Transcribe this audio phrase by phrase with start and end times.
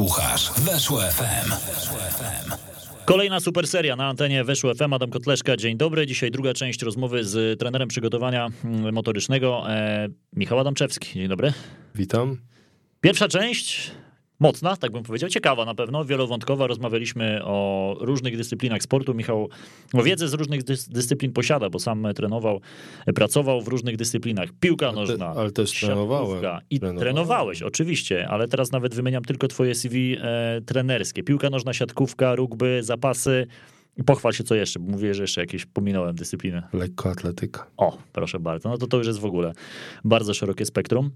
[0.00, 1.52] Słuchasz Weszło FM.
[3.04, 4.92] Kolejna super seria na antenie Weszło FM.
[4.92, 6.06] Adam Kotleszka, dzień dobry.
[6.06, 11.14] Dzisiaj druga część rozmowy z trenerem przygotowania mm, motorycznego e, Michał Adamczewski.
[11.14, 11.52] Dzień dobry.
[11.94, 12.36] Witam.
[13.00, 13.90] Pierwsza część
[14.40, 16.66] mocna, tak bym powiedział, ciekawa na pewno, wielowątkowa.
[16.66, 19.14] Rozmawialiśmy o różnych dyscyplinach sportu.
[19.14, 19.48] Michał
[19.94, 22.60] no, wiedzę z różnych dys dyscyplin posiada, bo sam trenował,
[23.14, 24.48] pracował w różnych dyscyplinach.
[24.60, 26.42] Piłka nożna, ale też trenowałem.
[26.70, 27.00] I Trenowałem.
[27.00, 31.22] trenowałeś, oczywiście, ale teraz nawet wymieniam tylko twoje CV e, trenerskie.
[31.22, 33.46] Piłka nożna, siatkówka, rugby, zapasy.
[33.96, 36.62] I pochwal się co jeszcze, bo mówię, że jeszcze jakieś pominąłem dyscypliny.
[36.72, 37.66] Lekkoatletyka.
[37.76, 38.68] O, proszę bardzo.
[38.68, 39.52] No to to już jest w ogóle
[40.04, 41.10] bardzo szerokie spektrum.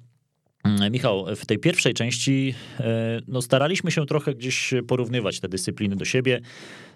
[0.64, 5.96] Mm, Michał, w tej pierwszej części e, no, staraliśmy się trochę gdzieś porównywać te dyscypliny
[5.96, 6.40] do siebie.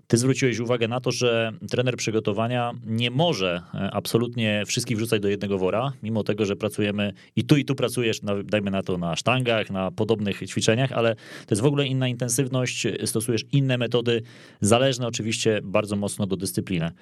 [0.07, 5.29] Ty zwróciłeś uwagę na to, że trener przygotowania nie może e, absolutnie wszystkich wrzucać do
[5.29, 8.99] jednego wora, mimo tego, że pracujemy i tu i tu pracujesz, na, dajmy na to
[8.99, 14.23] na sztangach, na podobnych ćwiczeniach, ale to jest w ogóle inna intensywność, stosujesz inne metody,
[14.61, 16.93] zależne oczywiście bardzo mocno do dyscypliny.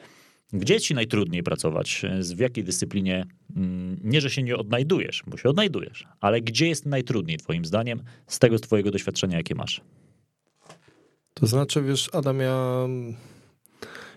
[0.52, 2.02] Gdzie ci najtrudniej pracować?
[2.36, 3.26] W jakiej dyscyplinie?
[3.56, 8.02] mm, Nie, że się nie odnajdujesz, bo się odnajdujesz, ale gdzie jest najtrudniej, Twoim zdaniem,
[8.26, 9.80] z tego z Twojego doświadczenia, jakie masz?
[11.34, 12.86] To znaczy, wiesz, Adam, ja,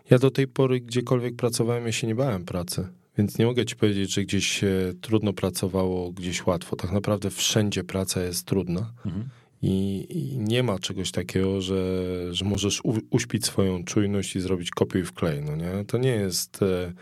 [0.10, 2.88] ja do tej pory gdziekolwiek pracowałem, ja się nie bałem pracy.
[3.18, 4.62] Więc nie mogę ci powiedzieć, że gdzieś
[5.02, 6.76] trudno pracowało, gdzieś łatwo.
[6.76, 8.94] Tak naprawdę wszędzie praca jest trudna.
[9.06, 9.30] Mhm.
[9.62, 14.70] I, I nie ma czegoś takiego, że, że możesz u, uśpić swoją czujność i zrobić
[14.70, 15.86] kopiuj wklej, no nie?
[15.88, 16.94] To nie jest e,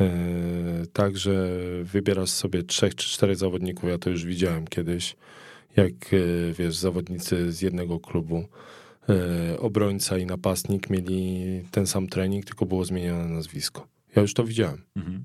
[0.00, 1.48] e, tak, że
[1.84, 5.16] wybierasz sobie trzech czy czterech zawodników, ja to już widziałem kiedyś,
[5.76, 8.44] jak e, wiesz, zawodnicy z jednego klubu,
[9.08, 13.86] e, obrońca i napastnik mieli ten sam trening, tylko było zmienione nazwisko.
[14.16, 14.82] Ja już to widziałem.
[14.96, 15.24] Mhm.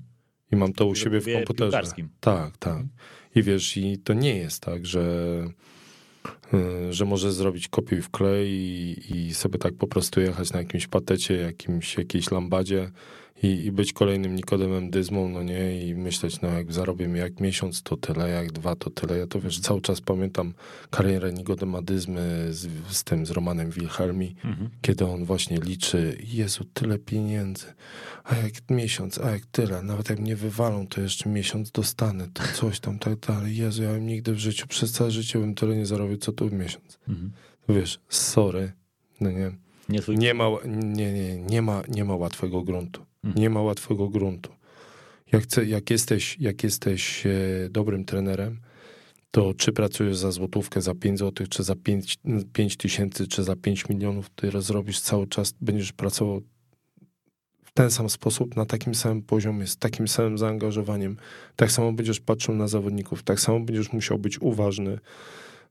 [0.52, 1.70] I mam to u W siebie w komputerze.
[1.70, 2.08] piłkarskim.
[2.20, 2.82] Tak, tak.
[3.34, 5.44] I wiesz, i to nie jest tak, że,
[6.90, 10.86] że możesz zrobić kopiuj w klej i, i sobie tak po prostu jechać na jakimś
[10.86, 12.90] patecie, jakimś, jakiejś lambadzie
[13.42, 17.82] i, i być kolejnym Nikodemem Dyzmą, no nie, i myśleć, no jak zarobię jak miesiąc
[17.82, 19.18] to tyle, jak dwa to tyle.
[19.18, 20.54] Ja to wiesz, cały czas pamiętam
[20.90, 24.70] karierę Nikodema Dyzmy z, z tym, z Romanem Wilhelmi, Mhm.
[24.82, 27.66] kiedy on właśnie liczy, Jezu, tyle pieniędzy,
[28.24, 32.42] a jak miesiąc, a jak tyle, nawet jak mnie wywalą, to jeszcze miesiąc dostanę, to
[32.54, 33.56] coś tam, tak dalej.
[33.56, 36.48] Jezu, ja bym nigdy w życiu, przez całe życie bym tyle nie zarobił, co tu
[36.48, 36.98] w miesiąc.
[37.08, 37.30] Mhm.
[37.68, 38.72] Wiesz, sorry,
[39.20, 39.52] no nie,
[39.88, 43.04] Nie nie ma, nie, nie, nie ma, nie ma łatwego gruntu.
[43.24, 43.42] Mhm.
[43.42, 44.52] Nie ma łatwego gruntu.
[45.32, 47.30] Jak, chce, jak jesteś, jak jesteś e,
[47.70, 48.60] dobrym trenerem,
[49.30, 52.18] to czy pracujesz za złotówkę, za 5 złotych, czy za 5,
[52.52, 56.42] 5 tysięcy, czy za 5 milionów, ty zrobisz cały czas, będziesz pracował
[57.64, 61.16] w ten sam sposób, na takim samym poziomie, z takim samym zaangażowaniem.
[61.56, 64.98] Tak samo będziesz patrzył na zawodników, tak samo będziesz musiał być uważny.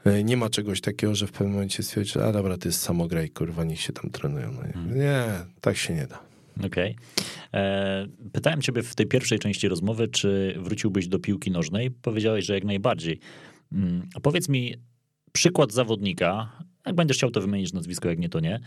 [0.05, 3.29] E, Nie ma czegoś takiego, że w pewnym momencie stwierdzisz, a dobra, to jest samograj,
[3.29, 4.51] kurwa, niech się tam trenują.
[4.51, 4.95] No nie.
[4.95, 5.25] nie,
[5.61, 6.32] tak się nie da.
[6.65, 6.95] Okej.
[7.53, 11.91] E, Pytałem ciebie w tej pierwszej części rozmowy, czy wróciłbyś do piłki nożnej.
[11.91, 13.19] Powiedziałeś, że jak najbardziej.
[13.71, 14.75] Mm, powiedz mi
[15.31, 16.51] przykład zawodnika,
[16.85, 18.59] jak będziesz chciał to wymienić nazwisko, jak nie to nie,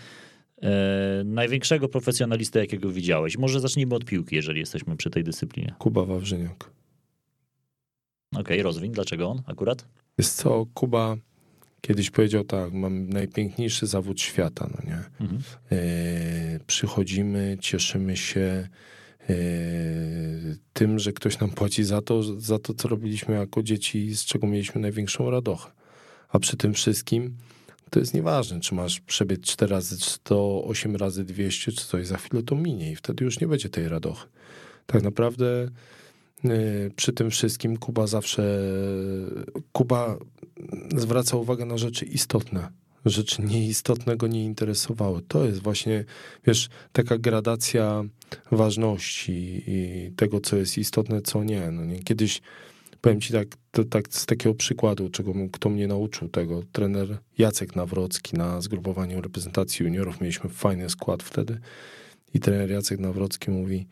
[0.63, 3.39] e, największego profesjonalistę, jakiego widziałeś.
[3.39, 5.75] Może zacznijmy od piłki, jeżeli jesteśmy przy tej dyscyplinie.
[5.79, 6.71] Kuba Wawrzyniak.
[8.37, 8.93] Okej, rozwiń.
[8.93, 9.89] Dlaczego on akurat?
[10.19, 11.17] Jest co, Kuba
[11.87, 14.99] kiedyś powiedział tak, mam najpiękniejszy zawód świata, no nie?
[15.21, 15.43] Mhm.
[15.73, 18.69] E, przychodzimy, cieszymy się
[19.31, 19.35] e,
[20.73, 24.47] tym, że ktoś nam płaci za to, za to, co robiliśmy jako dzieci z czego
[24.47, 25.71] mieliśmy największą radochę.
[26.29, 27.37] A przy tym wszystkim
[27.91, 32.17] to jest nieważne, czy masz przebiec 4 razy 100, 8 razy 200, czy coś, za
[32.17, 34.29] chwilę to minie i wtedy już nie będzie tej radochy.
[34.87, 35.69] Tak naprawdę
[36.97, 38.61] przy tym wszystkim Kuba zawsze,
[39.73, 40.19] Kuba
[40.97, 42.69] zwraca uwagę na rzeczy istotne.
[43.05, 45.23] Rzeczy nieistotne go nie interesowały.
[45.29, 46.05] To jest właśnie,
[46.47, 48.05] wiesz, taka gradacja
[48.53, 51.71] ważności i tego, co jest istotne, co nie.
[51.71, 52.03] No nie?
[52.03, 52.43] Kiedyś,
[53.01, 57.77] powiem ci tak, to, tak z takiego przykładu, czego kto mnie nauczył tego, trener Jacek
[57.77, 61.59] Nawrocki na zgrupowaniu reprezentacji juniorów, mieliśmy fajny skład wtedy
[62.35, 63.87] i trener Jacek Nawrocki mówi,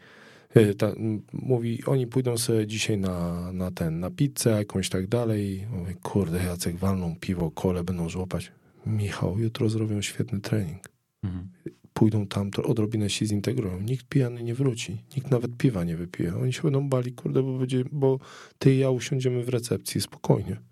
[0.78, 5.66] ta, m- mówi, oni pójdą sobie dzisiaj na, na ten, na pizzę jakąś tak dalej.
[5.70, 8.52] Mówię, kurde, Jacek, walną piwo, kole będą żłopać.
[8.86, 10.82] Michał, jutro zrobią świetny trening.
[11.22, 11.48] Mhm.
[11.92, 13.80] Pójdą tam, to odrobinę się zintegrują.
[13.80, 14.96] Nikt pijany nie wróci.
[15.16, 16.36] Nikt nawet piwa nie wypije.
[16.36, 18.18] Oni się będą bali, kurde, bo, będzie, bo
[18.58, 20.56] ty i ja usiądziemy w recepcji spokojnie.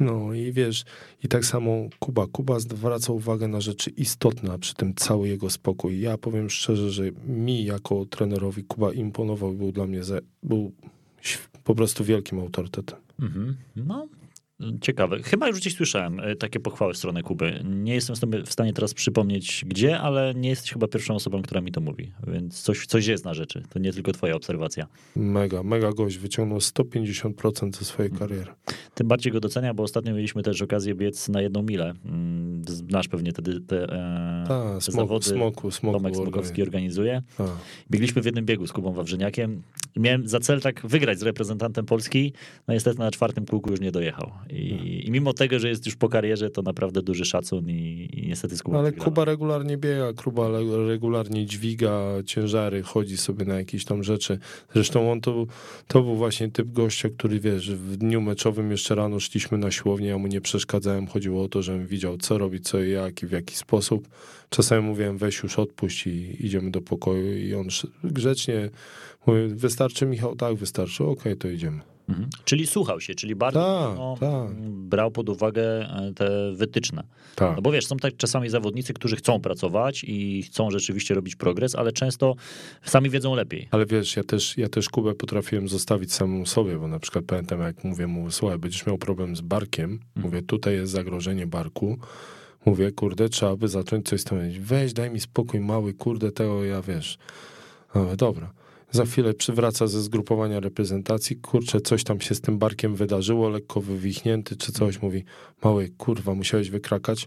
[0.00, 0.84] No i wiesz,
[1.24, 2.26] i tak samo Kuba.
[2.26, 6.00] Kuba zwraca uwagę na rzeczy istotne, a przy tym cały jego spokój.
[6.00, 10.72] Ja powiem szczerze, że mi jako trenerowi Kuba imponował, był dla mnie, za, był
[11.64, 12.98] po prostu wielkim autorytetem.
[13.20, 13.56] Mhm.
[13.76, 14.08] No,
[14.80, 15.22] Ciekawe.
[15.22, 17.60] Chyba już gdzieś słyszałem e, takie pochwały w stronę Kuby.
[17.64, 21.60] Nie jestem sobie w stanie teraz przypomnieć gdzie, ale nie jesteś chyba pierwszą osobą, która
[21.60, 22.12] mi to mówi.
[22.26, 23.62] Więc coś, coś jest na rzeczy.
[23.70, 24.86] To nie tylko twoja obserwacja.
[25.16, 26.18] Mega, mega gość.
[26.18, 28.46] Wyciągnął 150% ze swojej kariery.
[28.94, 31.94] Tym bardziej go docenia, bo ostatnio mieliśmy też okazję biec na jedną milę.
[32.04, 35.24] Mm, Znasz pewnie te, te, e, Ta, te smoku, zawody.
[35.24, 35.98] smoku, smoku.
[35.98, 37.22] Tomek Smokowski organizuje.
[37.38, 37.44] A.
[37.90, 39.62] Biegliśmy w jednym biegu z Kubą Wawrzyniakiem.
[39.96, 42.32] Miałem za cel tak wygrać z reprezentantem Polski,
[42.68, 44.30] no niestety na czwartym kółku już nie dojechał.
[44.50, 48.26] I, i mimo tego, że jest już po karierze, to naprawdę duży szacun i, i
[48.28, 49.10] niestety z Kubą Ale wygrałem.
[49.10, 50.48] Kuba regularnie biega, Kuba
[50.86, 54.38] regularnie dźwiga ciężary, chodzi sobie na jakieś tam rzeczy.
[54.74, 55.46] Zresztą on to,
[55.86, 60.08] to był właśnie typ gościa, który wiesz, w dniu meczowym jeszcze rano szliśmy na siłownię,
[60.08, 63.26] ja mu nie przeszkadzałem, chodziło o to, żebym widział co robi, co i jak i
[63.26, 64.08] w jaki sposób.
[64.50, 67.68] Czasami mówiłem weź już odpuść i idziemy do pokoju i on
[68.04, 68.70] grzecznie
[69.26, 70.36] mówi, wystarczy Michał?
[70.36, 71.80] Tak, wystarczy, okej, to idziemy.
[72.08, 72.28] Mhm.
[72.44, 74.54] Czyli słuchał się, czyli bardzo Tak, no, tak.
[74.64, 77.02] brał pod uwagę e, te wytyczne.
[77.34, 77.56] Tak.
[77.56, 81.74] No bo wiesz, są tak czasami zawodnicy, którzy chcą pracować i chcą rzeczywiście robić progres,
[81.74, 82.34] ale często
[82.84, 83.68] sami wiedzą lepiej.
[83.70, 87.60] Ale wiesz, ja też, ja też Kubę potrafiłem zostawić samemu sobie, bo na przykład pamiętam,
[87.60, 91.98] jak mówię mu, słuchaj, będziesz miał problem z barkiem, mówię, tutaj jest zagrożenie barku,
[92.66, 94.58] mówię, kurde, trzeba by zacząć coś z tym robić.
[94.58, 97.18] Weź, daj mi spokój, mały, kurde, tego ja, wiesz.
[97.94, 98.52] Mówię, dobra.
[98.90, 103.80] Za chwilę przywraca ze zgrupowania reprezentacji, kurczę, coś tam się z tym barkiem wydarzyło, lekko
[103.80, 105.24] wywichnięty czy coś, mówi,
[105.64, 107.26] mały, kurwa, musiałeś wykrakać.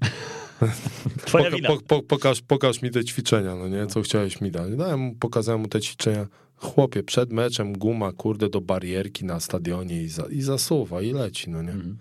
[1.25, 4.75] Twoja Poka- po, po, pokaż, pokaż mi te ćwiczenia, no nie, co chciałeś mi dać.
[4.75, 6.27] Dałem, mu- pokazałem mu te ćwiczenia.
[6.55, 11.49] Chłopie, przed meczem guma, kurde, do barierki na stadionie i, za, i zasuwa, i leci,
[11.49, 11.71] no nie.
[11.71, 11.97] Mhm.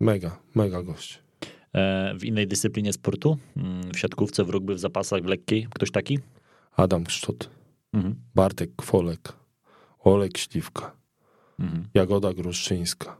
[0.00, 1.18] Mega, mega gość.
[1.74, 5.90] E, W innej dyscyplinie sportu, mm, w siatkówce, w rugby, w zapasach, w lekkiej, ktoś
[5.90, 6.18] taki?
[6.76, 7.50] Adam Kszczot,
[7.94, 8.14] Mhm.
[8.34, 9.32] Bartek Kwolek,
[9.98, 10.96] Olek Śliwka,
[11.58, 11.88] Mhm.
[11.94, 13.16] Jagoda Gruszczyńska.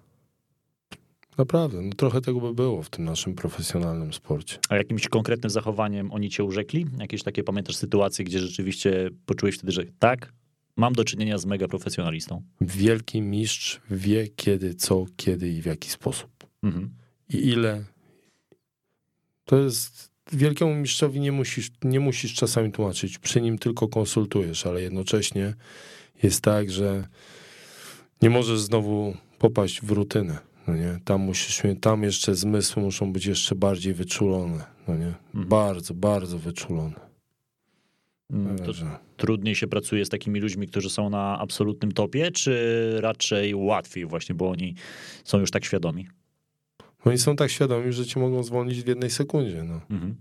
[1.39, 4.59] Naprawdę, no trochę tego by było w tym naszym profesjonalnym sporcie.
[4.69, 6.87] A jakimś konkretnym zachowaniem oni cię urzekli?
[6.99, 10.33] Jakieś takie, pamiętasz, sytuacje, gdzie rzeczywiście poczułeś wtedy, że tak,
[10.77, 12.43] mam do czynienia z mega profesjonalistą?
[12.61, 16.31] Wielki mistrz wie kiedy, co, kiedy i w jaki sposób.
[16.63, 16.95] Mhm.
[17.29, 17.85] i ile.
[19.45, 20.14] To jest.
[20.33, 25.55] Wielkiemu mistrzowi nie musisz, nie musisz czasami tłumaczyć, przy nim tylko konsultujesz, ale jednocześnie
[26.23, 27.09] jest tak, że
[28.23, 30.39] nie możesz znowu popaść w rutynę.
[30.67, 30.99] No nie?
[31.05, 34.65] Tam musisz mieć, tam jeszcze zmysły muszą być jeszcze bardziej wyczulone.
[34.89, 35.15] No nie?
[35.35, 37.01] Bardzo, bardzo wyczulone.
[38.33, 38.73] Mm, To
[39.17, 44.35] trudniej się pracuje z takimi ludźmi, którzy są na absolutnym topie, czy raczej łatwiej właśnie,
[44.35, 44.75] bo oni
[45.25, 46.09] są już tak świadomi?
[47.05, 49.63] Oni są tak świadomi, że cię mogą zwolnić w jednej sekundzie.
[49.63, 49.81] No.
[49.91, 50.15] Mhm.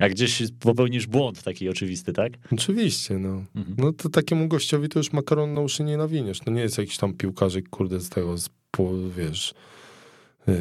[0.00, 2.32] Jak gdzieś popełnisz błąd taki oczywisty, tak?
[2.52, 3.44] Oczywiście, no.
[3.54, 3.76] Mhm.
[3.78, 6.40] No to takiemu gościowi to już makaron na uszy nie nawiniesz.
[6.40, 8.48] To nie jest jakiś tam piłkarzyk, kurde, z tego, z,
[9.16, 9.54] wiesz,
[10.46, 10.54] yy,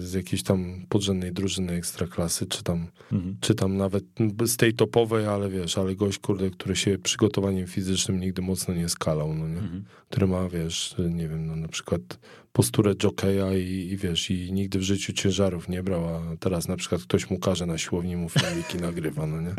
[0.00, 3.36] z jakiejś tam podrzędnej drużyny ekstraklasy, czy tam, Mhm.
[3.40, 4.04] czy tam nawet
[4.46, 8.88] z tej topowej, ale wiesz, ale gość, kurde, który się przygotowaniem fizycznym nigdy mocno nie
[8.88, 9.58] skalał, no nie?
[9.58, 9.84] Mhm.
[10.10, 12.18] Który ma, wiesz, nie wiem, no na przykład
[12.54, 16.76] posturę jockeya i, i wiesz, i nigdy w życiu ciężarów nie brał, a teraz na
[16.76, 19.54] przykład ktoś mu każe na siłowni, mu filmiki nagrywa, no nie?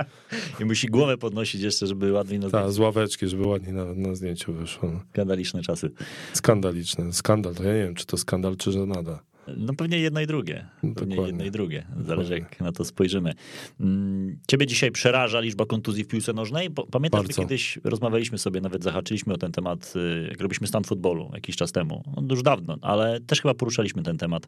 [0.60, 4.14] I musi głowę podnosić jeszcze, żeby ładniej na Ta, z ławeczki, żeby ładnie na, na
[4.14, 4.90] zdjęciu wyszło.
[4.92, 5.00] No.
[5.12, 5.90] skandaliczne czasy.
[6.32, 7.12] Skandaliczne.
[7.12, 9.22] Skandal, to ja nie wiem, czy to skandal, czy żenada.
[9.56, 10.66] No pewnie jedno i drugie.
[10.80, 11.26] Pewnie Dokładnie.
[11.26, 11.86] jedno i drugie.
[12.06, 13.32] Zależy jak na to spojrzymy.
[13.80, 16.70] Mm, Ciebie dzisiaj przeraża liczba kontuzji w piłce nożnej?
[16.70, 20.84] Bo Pamiętasz, że kiedyś rozmawialiśmy sobie, nawet zahaczyliśmy o ten temat, y, jak robiliśmy stan
[20.84, 22.02] futbolu jakiś czas temu.
[22.16, 24.46] No, już dawno, ale też chyba poruszaliśmy ten temat.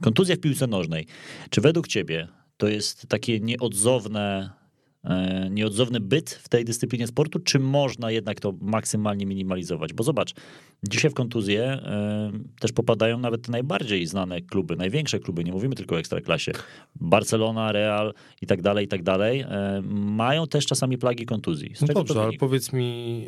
[0.00, 1.06] Kontuzja w piłce nożnej.
[1.50, 4.50] Czy według ciebie to jest takie nieodzowne,
[5.50, 9.92] nieodzowny byt w tej dyscyplinie sportu, czy można jednak to maksymalnie minimalizować?
[9.92, 10.34] Bo zobacz,
[10.88, 15.74] dzisiaj w kontuzję e, też popadają nawet te najbardziej znane kluby, największe kluby, nie mówimy
[15.74, 16.52] tylko o Ekstraklasie.
[17.00, 19.40] Barcelona, Real i tak dalej, i tak dalej.
[19.40, 21.74] e, Mają też czasami plagi kontuzji.
[21.76, 23.26] Z No dobrze, ale powiedz mi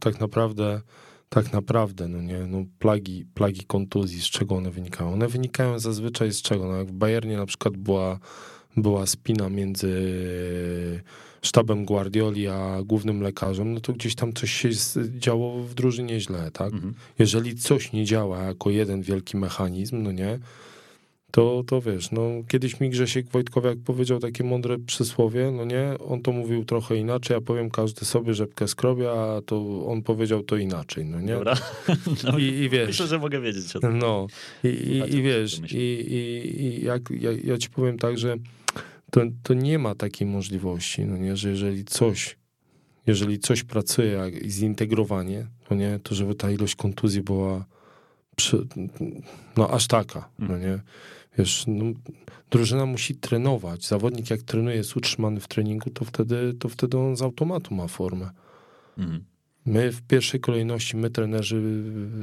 [0.00, 0.80] tak naprawdę,
[1.28, 5.12] tak naprawdę, no nie, no plagi, plagi kontuzji, z czego one wynikają?
[5.12, 6.68] One wynikają zazwyczaj z czego?
[6.68, 8.18] No jak w Bayernie na przykład była,
[8.82, 9.92] była spina między
[11.42, 14.68] sztabem Guardioli a głównym lekarzem, no to gdzieś tam coś się
[15.18, 16.72] działo w drużynie źle, tak?
[16.72, 16.94] Mhm.
[17.18, 20.38] Jeżeli coś nie działa jako jeden wielki mechanizm, no nie,
[21.30, 26.22] to, to wiesz, no kiedyś mi Grzesiek Wojtkowiak powiedział takie mądre przysłowie, no nie, on
[26.22, 30.56] to mówił trochę inaczej, ja powiem każdy sobie rzepkę skrobia, a to on powiedział to
[30.56, 31.34] inaczej, no nie?
[31.34, 31.54] Dobra.
[32.24, 33.98] No, I, I wiesz, Myślę, że mogę wiedzieć o tym.
[33.98, 34.26] no
[34.64, 38.36] i, i, i wiesz, i, i, i jak, ja, ja ci powiem tak, że
[39.10, 42.36] to, to nie ma takiej możliwości, no nie, że jeżeli coś,
[43.06, 47.64] jeżeli coś pracuje jak zintegrowanie, to nie, to żeby ta ilość kontuzji była
[48.36, 48.66] przy,
[49.56, 50.60] no aż taka, no Mhm.
[50.62, 50.80] nie?
[51.38, 51.84] Wiesz, no,
[52.50, 53.86] drużyna musi trenować.
[53.86, 57.86] Zawodnik jak trenuje, jest utrzymany w treningu, to wtedy, to wtedy on z automatu ma
[57.86, 58.30] formę.
[58.98, 59.24] Mhm.
[59.66, 61.62] My w pierwszej kolejności, my trenerzy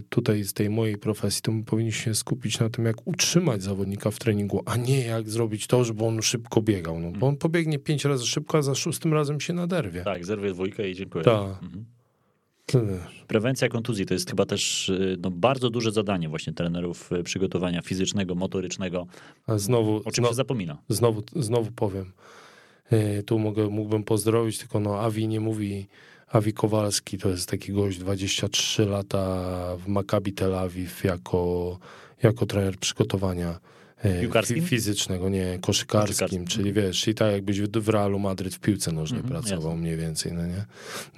[0.10, 4.12] tutaj z tej mojej profesji, to my powinniśmy się skupić na tym, jak utrzymać zawodnika
[4.12, 7.00] w treningu, a nie jak zrobić to, żeby on szybko biegał.
[7.00, 10.02] No, bo on pobiegnie pięć razy szybko, a za szóstym razem się naderwie.
[10.02, 11.24] Tak, zerwie dwójkę i dziękuję.
[11.24, 11.64] Tak.
[11.64, 11.86] Mhm.
[13.28, 17.82] Prewencja kontuzji to jest chyba też y, no, bardzo duże zadanie właśnie trenerów y, przygotowania
[17.82, 19.08] fizycznego, motorycznego,
[19.48, 20.78] A znowu, o czym się zapomina.
[20.90, 22.12] znowu, znowu powiem,
[22.90, 25.88] e, tu mogę, mógłbym pozdrowić, tylko no Awi nie mówi,
[26.28, 29.26] Awi Kowalski to jest taki gość, 23 lata
[29.78, 31.80] w Maccabi Tel Awiw jako,
[32.24, 33.60] jako trener przygotowania
[33.98, 34.58] e, Piłkarskim?
[34.64, 36.48] fi- fizycznego, nie, koszykarskim, Koszykarskim.
[36.48, 39.82] czyli wiesz, i tak jakbyś w, Realu Madryt w piłce nożnej Mhm, pracował jasne.
[39.82, 40.66] mniej więcej, no nie?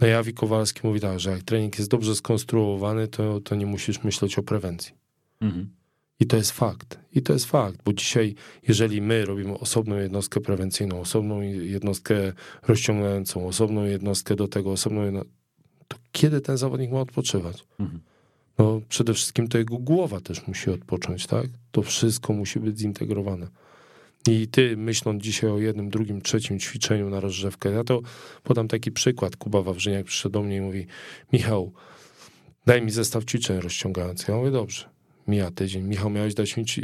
[0.02, 3.66] No i Awi Kowalski mówi tak, że jak trening jest dobrze skonstruowany, to, to nie
[3.66, 4.94] musisz myśleć o prewencji.
[5.42, 5.70] Mhm.
[6.20, 7.00] I to jest fakt.
[7.14, 8.36] I to jest fakt, bo dzisiaj,
[8.68, 12.34] jeżeli my robimy osobną jednostkę prewencyjną, osobną jednostkę
[12.68, 15.24] rozciągającą, osobną jednostkę do tego, osobną jedno...
[15.88, 17.64] to kiedy ten zawodnik ma odpoczywać?
[17.80, 18.00] Mhm.
[18.58, 21.46] No przede wszystkim to jego głowa też musi odpocząć, tak?
[21.72, 23.48] To wszystko musi być zintegrowane.
[24.28, 28.02] I ty, myśląc dzisiaj o jednym, drugim, trzecim ćwiczeniu na rozrzewkę, ja to
[28.44, 29.36] podam taki przykład.
[29.36, 30.88] Kuba Wawrzyniak przyszedł do mnie i mówi,
[31.34, 31.74] Michał,
[32.66, 34.28] daj mi zestaw ćwiczeń rozciągających.
[34.28, 34.97] Ja mówię, dobrze.
[35.28, 35.84] Mija tydzień.
[35.84, 36.84] Michał, miałeś dać mi ci-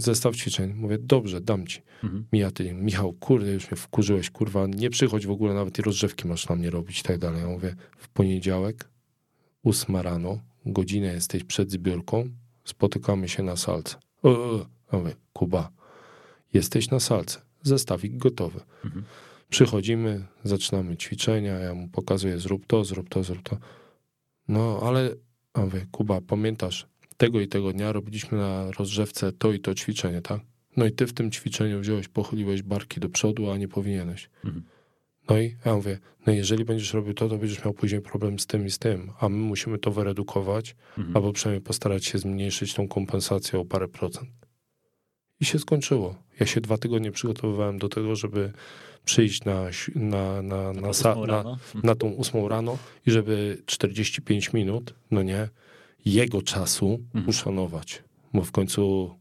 [0.00, 0.74] zestaw ćwiczeń.
[0.74, 1.82] Mówię, dobrze, dam ci.
[2.02, 2.26] Mhm.
[2.32, 2.76] Mija tydzień.
[2.76, 6.56] Michał, kurde, już mnie wkurzyłeś, kurwa, nie przychodź w ogóle, nawet i rozrzewki masz na
[6.56, 7.40] mnie robić i tak dalej.
[7.40, 8.88] Ja mówię, w poniedziałek,
[9.62, 12.28] ósma rano, godzinę jesteś przed zbiórką,
[12.64, 13.96] spotykamy się na salce.
[14.22, 14.66] O, o.
[14.92, 15.70] Ja mówię, Kuba,
[16.52, 18.60] jesteś na salce, zestawik gotowy.
[18.84, 19.04] Mhm.
[19.48, 23.58] Przychodzimy, zaczynamy ćwiczenia, ja mu pokazuję, zrób to, zrób to, zrób to.
[24.48, 25.10] No, ale,
[25.56, 30.22] ja mówię, Kuba, pamiętasz, tego i tego dnia robiliśmy na rozrzewce to i to ćwiczenie,
[30.22, 30.40] tak?
[30.76, 34.30] No i ty w tym ćwiczeniu wziąłeś, pochyliłeś barki do przodu, a nie powinieneś.
[34.44, 34.64] Mhm.
[35.28, 38.46] No i ja mówię, no jeżeli będziesz robił to, to będziesz miał później problem z
[38.46, 41.16] tym i z tym, a my musimy to wyredukować, Mhm.
[41.16, 44.30] albo przynajmniej postarać się zmniejszyć tą kompensację o parę procent.
[45.40, 46.14] I się skończyło.
[46.40, 48.52] Ja się dwa tygodnie przygotowywałem do tego, żeby
[49.04, 51.38] przyjść na, na, na, na, sa, na.
[51.38, 51.56] Mhm.
[51.84, 55.48] na tą ósmą rano i żeby 45 minut, no nie,
[56.04, 57.28] jego czasu Mhm.
[57.28, 58.02] uszanować.
[58.34, 59.14] Bo w końcu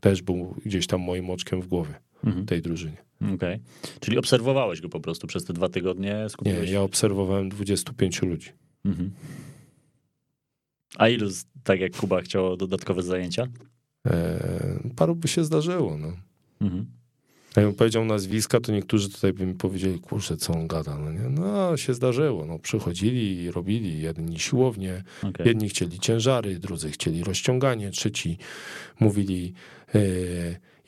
[0.00, 1.94] też był gdzieś tam moim oczkiem w głowie
[2.24, 2.46] Mhm.
[2.46, 2.96] tej drużynie.
[3.34, 3.58] Okej.
[4.00, 8.50] Czyli obserwowałeś go po prostu przez te dwa tygodnie, Nie, ja obserwowałem 25 ludzi.
[8.84, 9.10] Mhm.
[10.96, 13.46] A ilu, z- tak jak Kuba, chciało dodatkowe zajęcia?
[14.06, 16.12] E, paru by się zdarzyło, no.
[16.60, 16.86] Mhm.
[17.56, 21.28] Jakbym powiedział nazwiska, to niektórzy tutaj by mi powiedzieli, kurczę, co on gada, no nie?
[21.28, 22.58] No, się zdarzyło, no.
[22.58, 25.46] Przychodzili i robili, jedni siłownie, Okej.
[25.46, 28.38] jedni chcieli ciężary, drudzy chcieli rozciąganie, trzeci
[29.00, 29.52] mówili,
[29.94, 30.00] e,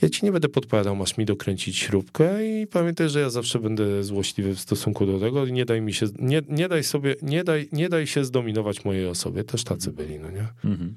[0.02, 4.04] ja ci nie będę podpowiadał, masz mi dokręcić śrubkę i pamiętaj, że ja zawsze będę
[4.04, 7.44] złośliwy w stosunku do tego i nie daj mi się, nie, nie daj sobie, nie
[7.44, 10.46] daj, nie daj się zdominować mojej osobie, też tacy byli, no nie?
[10.64, 10.94] Mhm.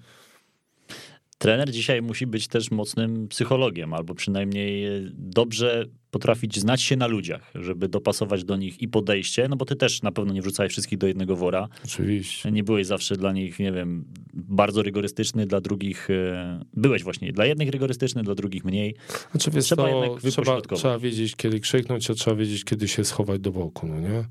[1.37, 7.51] Trener dzisiaj musi być też mocnym psychologiem, albo przynajmniej dobrze potrafić znać się na ludziach,
[7.55, 10.97] żeby dopasować do nich i podejście, no bo ty też na pewno nie wrzucałeś wszystkich
[10.97, 11.67] do jednego wora.
[11.85, 12.51] Oczywiście.
[12.51, 17.45] Nie byłeś zawsze dla nich, nie wiem, bardzo rygorystyczny, dla drugich e, byłeś właśnie dla
[17.45, 18.95] jednych rygorystyczny, dla drugich mniej.
[19.31, 23.41] Znaczy, Trzeba to, jednak trzeba, trzeba wiedzieć, kiedy krzyknąć, a trzeba wiedzieć, kiedy się schować
[23.41, 24.25] do boku, no nie?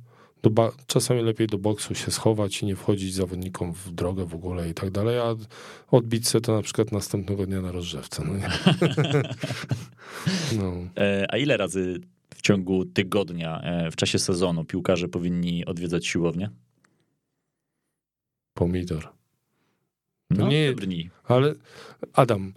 [0.51, 4.69] Ba- czasami lepiej do boksu się schować i nie wchodzić zawodnikom w drogę w ogóle
[4.69, 5.35] i tak dalej, a
[5.91, 8.33] odbić se to na przykład następnego dnia na rozrzewce, no
[10.59, 10.73] no.
[10.97, 12.01] E, A ile razy
[12.35, 16.51] w ciągu tygodnia, e, w czasie sezonu piłkarze powinni odwiedzać siłownię?
[18.55, 19.09] Pomidor.
[20.31, 21.11] No, nie- dni.
[21.25, 21.55] Ale
[22.13, 22.53] Adam,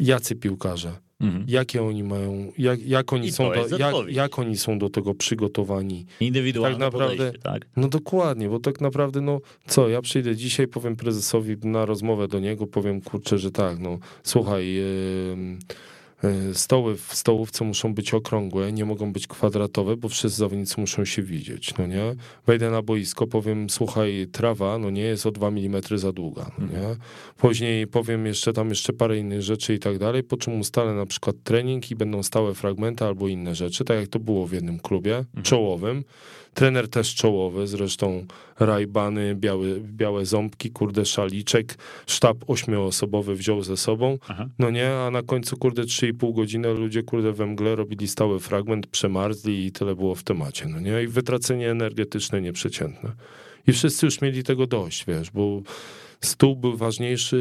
[0.00, 0.96] jacy piłkarze?
[1.22, 1.44] Mhm.
[1.48, 5.14] Jakie oni mają, jak, jak, oni I są do, jak, jak oni są do tego
[5.14, 6.06] przygotowani?
[6.20, 7.66] Indywidualne Tak naprawdę- tak?
[7.76, 12.40] No dokładnie, bo tak naprawdę, no co, ja przyjdę dzisiaj, powiem prezesowi na rozmowę do
[12.40, 14.82] niego, powiem kurczę, że tak, no słuchaj, e,
[16.52, 21.22] stoły w stołówce muszą być okrągłe, nie mogą być kwadratowe, bo wszyscy zawodnicy muszą się
[21.22, 22.14] widzieć, no nie?
[22.46, 26.66] Wejdę na boisko, powiem, słuchaj, trawa, no nie, jest o 2 mm za długa, no
[26.66, 26.96] nie?
[27.36, 31.06] Później powiem jeszcze tam jeszcze parę innych rzeczy i tak dalej, po czym ustalę na
[31.06, 34.78] przykład trening i będą stałe fragmenty albo inne rzeczy, tak jak to było w jednym
[34.78, 36.04] klubie czołowym.
[36.54, 38.26] Trener też czołowy, zresztą
[38.60, 44.46] rajbany, białe, białe ząbki, kurde szaliczek, sztab ośmioosobowy wziął ze sobą, Aha.
[44.58, 48.86] no nie, a na końcu kurde 3,5 godziny ludzie kurde we mgle robili stały fragment,
[48.86, 53.12] przemarzli i tyle było w temacie, no nie, i wytracenie energetyczne nieprzeciętne.
[53.66, 55.62] I wszyscy już mieli tego dość, wiesz, bo
[56.22, 57.36] Stół był ważniejszy,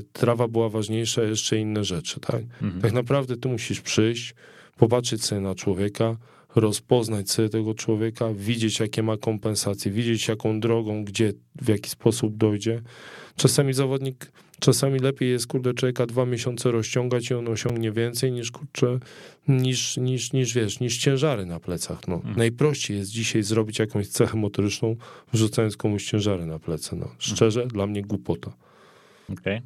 [0.00, 2.42] y, trawa była ważniejsza, jeszcze inne rzeczy, tak?
[2.62, 2.80] Mhm.
[2.80, 4.34] Tak naprawdę ty musisz przyjść,
[4.76, 6.16] popatrzeć sobie na człowieka,
[6.54, 11.32] rozpoznać sobie tego człowieka, widzieć jakie ma kompensacje, widzieć jaką drogą, gdzie,
[11.62, 12.82] w jaki sposób dojdzie.
[13.36, 18.50] Czasami zawodnik, czasami lepiej jest, kurde, człowieka dwa miesiące rozciągać i on osiągnie więcej niż,
[18.50, 18.98] kurczę,
[19.48, 22.08] niż, niż, niż wiesz, niż ciężary na plecach.
[22.08, 22.14] No.
[22.14, 22.36] Mhm.
[22.36, 24.96] Najprościej jest dzisiaj zrobić jakąś cechę motoryczną,
[25.32, 26.96] wrzucając komuś ciężary na plecy.
[26.96, 27.08] No.
[27.18, 28.52] Szczerze, dla mnie głupota.
[29.32, 29.56] Okej.
[29.56, 29.62] E,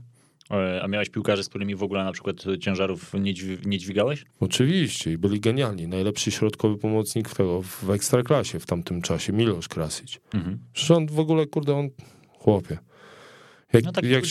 [0.83, 4.25] A miałeś piłkarzy, z którymi w ogóle na przykład ciężarów nie, dźwi- nie dźwigałeś?
[4.41, 5.89] Oczywiście i byli genialni.
[5.89, 10.21] Najlepszy środkowy pomocnik w, tego, w Ekstraklasie w tamtym czasie, Milosz Krasić.
[10.35, 10.59] Mhm.
[10.73, 11.89] Przecież on w ogóle, kurde, on,
[12.39, 12.79] chłopie.
[13.77, 14.25] Jak, No tak jak,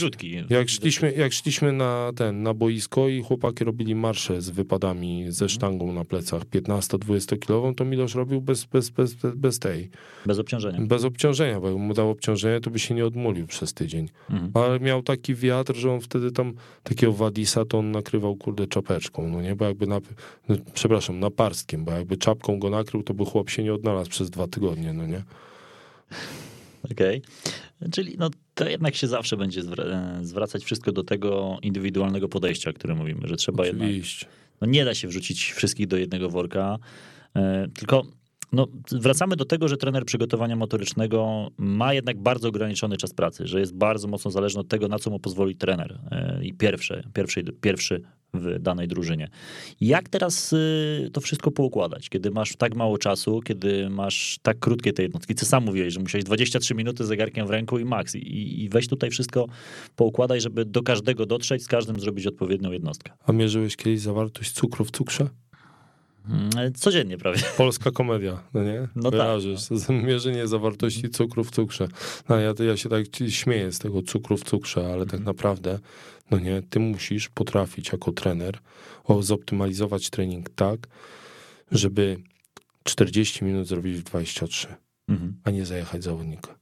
[0.50, 5.50] jak, szliśmy, jak szliśmy na ten, na boisko i chłopaki robili marsze z wypadami, ze
[5.50, 9.90] sztangą na plecach 15-20 kilową, to Milosz robił bez, bez, bez, bez, tej,
[10.25, 10.80] Bez obciążenia.
[10.82, 14.10] bez obciążenia, bo jakby mu dał obciążenie, to by się nie odmulił przez tydzień.
[14.30, 14.52] Mhm.
[14.54, 19.30] Ale miał taki wiatr, że on wtedy tam takiego Wadisa to on nakrywał kurde czapeczką,
[19.30, 20.00] no nie, bo jakby na,
[20.50, 24.30] no, przepraszam, naparstkiem, bo jakby czapką go nakrył, to by chłop się nie odnalazł przez
[24.30, 25.24] dwa tygodnie, no nie.
[26.92, 27.22] Okej.
[27.92, 32.74] Czyli no, to jednak się zawsze będzie zwra- zwracać wszystko do tego indywidualnego podejścia, o
[32.74, 34.25] którym mówimy, że trzeba jednak Oczywiście.
[34.62, 36.77] no nie da się wrzucić wszystkich do jednego worka,
[37.36, 38.06] e, tylko
[38.56, 43.60] no, wracamy do tego, że trener przygotowania motorycznego ma jednak bardzo ograniczony czas pracy, że
[43.60, 47.44] jest bardzo mocno zależny od tego, na co mu pozwoli trener e, i pierwszy, pierwszy,
[47.44, 48.02] pierwszy
[48.34, 49.30] w danej drużynie.
[49.82, 54.94] Jak teraz y, to wszystko poukładać, kiedy masz tak mało czasu, kiedy masz tak krótkie
[54.94, 55.36] te jednostki?
[55.36, 58.16] Ty sam mówiłeś, że musiałeś 23 minuty z zegarkiem w ręku i max.
[58.16, 59.46] I, I weź tutaj wszystko
[59.96, 63.12] poukładaj, żeby do każdego dotrzeć, z każdym zrobić odpowiednią jednostkę.
[63.26, 65.30] A mierzyłeś kiedyś zawartość cukru w cukrze?
[66.29, 67.39] Mm, Codziennie prawie.
[67.58, 68.88] Polska komedia, no nie?
[68.96, 71.88] No tak, Kojarzysz, Mierzenie zawartości cukru w cukrze.
[72.29, 75.10] No ja, ja się tak śmieję z tego cukru w cukrze, ale Mhm.
[75.10, 75.79] tak naprawdę,
[76.32, 78.60] no nie, ty musisz potrafić jako trener
[79.03, 80.88] o, zoptymalizować trening tak,
[81.72, 82.17] żeby
[82.84, 84.68] 40 minut zrobić w 23,
[85.07, 85.35] Mhm.
[85.44, 86.55] a nie zajechać zawodnika.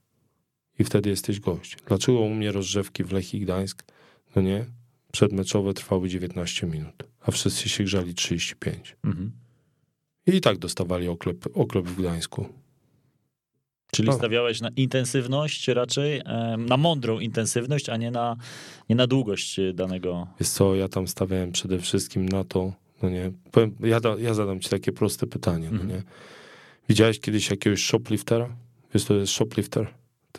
[0.78, 1.76] I wtedy jesteś gość.
[1.86, 3.82] Dlaczego u mnie rozgrzewki w Lechii Gdańsk,
[4.36, 4.64] no nie,
[5.12, 8.96] przedmeczowe trwały 19 minut, a wszyscy się grzali 35.
[9.04, 9.32] Mhm.
[10.26, 12.46] I tak dostawali oklep, oklep w Gdańsku.
[13.92, 14.12] Czyli O.
[14.12, 16.22] stawiałeś na intensywność raczej,
[16.58, 18.36] na mądrą intensywność, a nie na,
[18.88, 20.26] nie na długość danego.
[20.40, 24.34] Wiesz co, ja tam stawiałem przede wszystkim na to, no nie, powiem, ja, da, ja
[24.34, 25.88] zadam ci takie proste pytanie, no Mhm.
[25.90, 26.02] nie.
[26.88, 28.56] Widziałeś kiedyś jakiegoś shopliftera?
[28.94, 29.86] Wiesz, to jest shoplifter?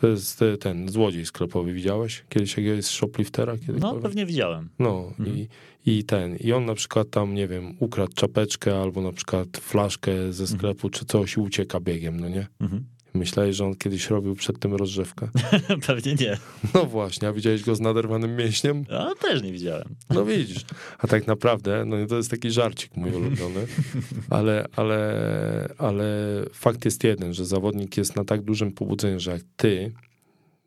[0.00, 2.24] To jest ten złodziej sklepowy, widziałeś?
[2.28, 3.54] Kiedyś jakiegoś shopliftera?
[3.80, 4.68] No pewnie widziałem.
[4.78, 5.36] No Mhm.
[5.36, 5.48] i,
[5.86, 10.32] i ten, i on na przykład tam, nie wiem, ukradł czapeczkę albo na przykład flaszkę
[10.32, 10.58] ze Mhm.
[10.58, 12.46] sklepu czy coś i ucieka biegiem, no nie?
[12.60, 12.84] Mhm.
[13.16, 15.28] Myślałeś, że on kiedyś robił przed tym rozrzewkę?
[15.86, 16.36] pewnie nie.
[16.74, 18.84] No właśnie, a widziałeś go z naderwanym mięśniem?
[18.90, 19.96] A też nie widziałem.
[20.10, 20.64] No widzisz,
[20.98, 23.66] a tak naprawdę, no to jest taki żarcik mój ulubiony,
[24.30, 26.06] ale, ale, ale
[26.52, 29.92] fakt jest jeden, że zawodnik jest na tak dużym pobudzeniu, że jak ty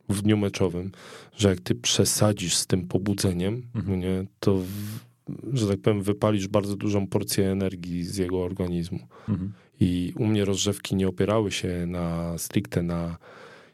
[0.09, 0.91] w dniu meczowym,
[1.37, 5.08] że jak ty przesadzisz z tym pobudzeniem, no nie, to w,
[5.53, 8.99] że tak powiem, wypalisz bardzo dużą porcję energii z jego organizmu.
[9.29, 9.53] Mhm.
[9.79, 13.17] I u mnie rozrzewki nie opierały się na stricte na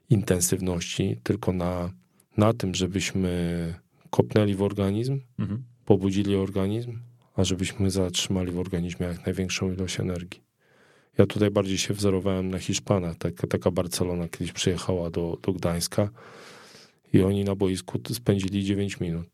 [0.09, 1.91] intensywności, tylko na,
[2.37, 3.73] na tym, żebyśmy
[4.09, 5.63] kopnęli w organizm, Mhm.
[5.85, 6.99] pobudzili organizm,
[7.35, 10.41] a żebyśmy zatrzymali w organizmie jak największą ilość energii.
[11.17, 13.15] Ja tutaj bardziej się wzorowałem na Hiszpanach.
[13.17, 16.09] Taka, taka Barcelona kiedyś przyjechała do, do Gdańska
[17.13, 19.27] i oni na boisku spędzili 9 minut.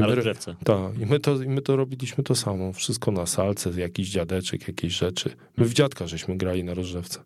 [0.00, 0.56] I Na my, rozgrzewce.
[0.64, 2.72] tak, i my, to, i my to robiliśmy to samo.
[2.72, 5.36] Wszystko na salce, jakiś dziadeczek, jakieś rzeczy.
[5.56, 7.24] My w dziadka żeśmy grali na rozrzewce.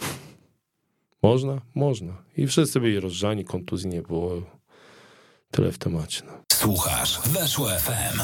[1.22, 1.60] Można?
[1.74, 2.22] Można.
[2.36, 4.42] I wszyscy byli rozgrzani, kontuzji nie było.
[5.50, 6.22] Tyle w temacie.
[6.26, 6.32] No.
[6.52, 8.18] Słuchasz Weszło FM.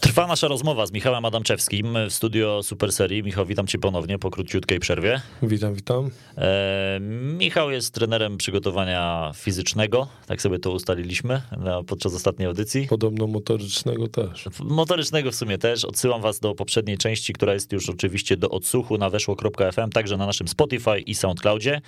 [0.00, 3.22] Trwa nasza rozmowa z Michałem Adamczewskim w studio Super Serii.
[3.22, 5.20] Michał, witam cię ponownie po króciutkiej przerwie.
[5.42, 6.10] Witam, witam.
[6.38, 6.98] E,
[7.38, 12.86] Michał jest trenerem przygotowania fizycznego, tak sobie to ustaliliśmy na, podczas ostatniej audycji.
[12.88, 14.44] Podobno motorycznego też.
[14.60, 15.84] Motorycznego w sumie też.
[15.84, 20.26] Odsyłam was do poprzedniej części, która jest już oczywiście do odsłuchu na weszło.fm, także na
[20.26, 21.80] naszym Spotify i SoundCloudzie.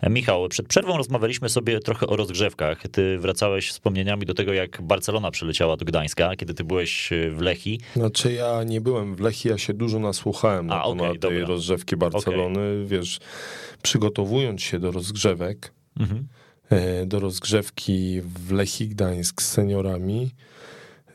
[0.00, 2.82] E, Michał, przed przerwą rozmawialiśmy sobie trochę o rozgrzewkach.
[2.92, 7.80] Ty wracałeś wspomnieniami do tego, jak Barcelona przyleciała do Gdańska, kiedy ty byłeś w Lechii.
[7.96, 11.30] Znaczy ja nie byłem w Lechii, ja się dużo nasłuchałem na A, okej, temat tej
[11.30, 11.46] dobra.
[11.46, 12.84] rozgrzewki Barcelony.
[12.86, 13.18] Wiesz,
[13.82, 16.26] przygotowując się do rozgrzewek, Mhm.
[16.70, 20.30] e, do rozgrzewki w Lechii Gdańsk z seniorami,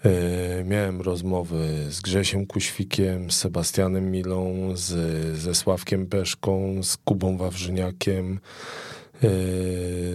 [0.05, 4.89] e, miałem rozmowy z Grzesiem Kuświkiem, z Sebastianem Milą, z,
[5.37, 8.39] ze Sławkiem Peszką, z Kubą Wawrzyniakiem,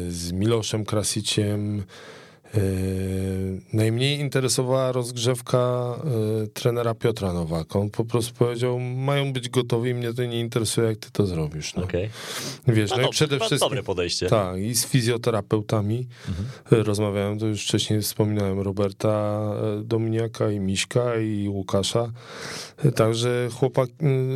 [0.09, 1.85] z Miloszem Krasiciem, E,
[3.73, 5.59] najmniej interesowała rozgrzewka
[6.45, 7.79] e, trenera Piotra Nowaka.
[7.79, 11.75] On po prostu powiedział, mają być gotowi mnie to nie interesuje, jak ty to zrobisz.
[11.75, 11.85] No.
[11.85, 12.11] Okay.
[12.69, 13.59] Wiesz, no, no, no i przede wszystkim...
[13.59, 14.27] Dobre podejście.
[14.27, 16.85] Tak, i z fizjoterapeutami mhm.
[16.85, 19.43] rozmawiałem, to już wcześniej wspominałem, Roberta
[19.85, 22.13] Dominiaka i Miśka i Łukasza.
[22.95, 23.91] Także chłopak,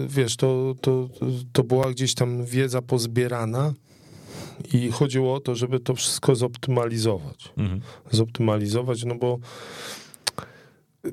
[0.08, 1.08] wiesz, to, to,
[1.52, 3.74] to była gdzieś tam wiedza pozbierana,
[4.84, 7.52] i chodziło o to, żeby to wszystko zoptymalizować.
[7.56, 7.80] Mhm.
[8.10, 9.38] Zoptymalizować, no bo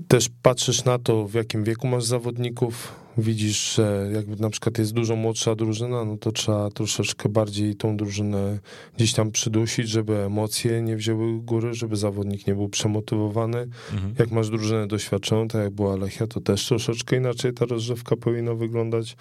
[0.07, 4.93] też patrzysz na to, w jakim wieku masz zawodników, widzisz, że jakby na przykład jest
[4.93, 8.59] dużo młodsza drużyna, no to trzeba troszeczkę bardziej tą drużynę
[8.97, 13.67] gdzieś tam przydusić, żeby emocje nie wzięły góry, żeby zawodnik nie był przemotywowany.
[13.93, 14.15] Mhm.
[14.19, 18.53] Jak masz drużynę doświadczoną, tak jak była Lechia, to też troszeczkę inaczej ta rozrzewka powinna
[18.53, 19.15] wyglądać.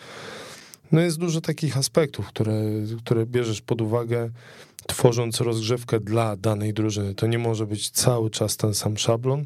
[0.93, 2.63] No jest dużo takich aspektów, które,
[3.05, 4.31] które bierzesz pod uwagę,
[4.87, 7.15] tworząc rozgrzewkę dla danej drużyny.
[7.15, 9.45] To nie może być cały czas ten sam szablon,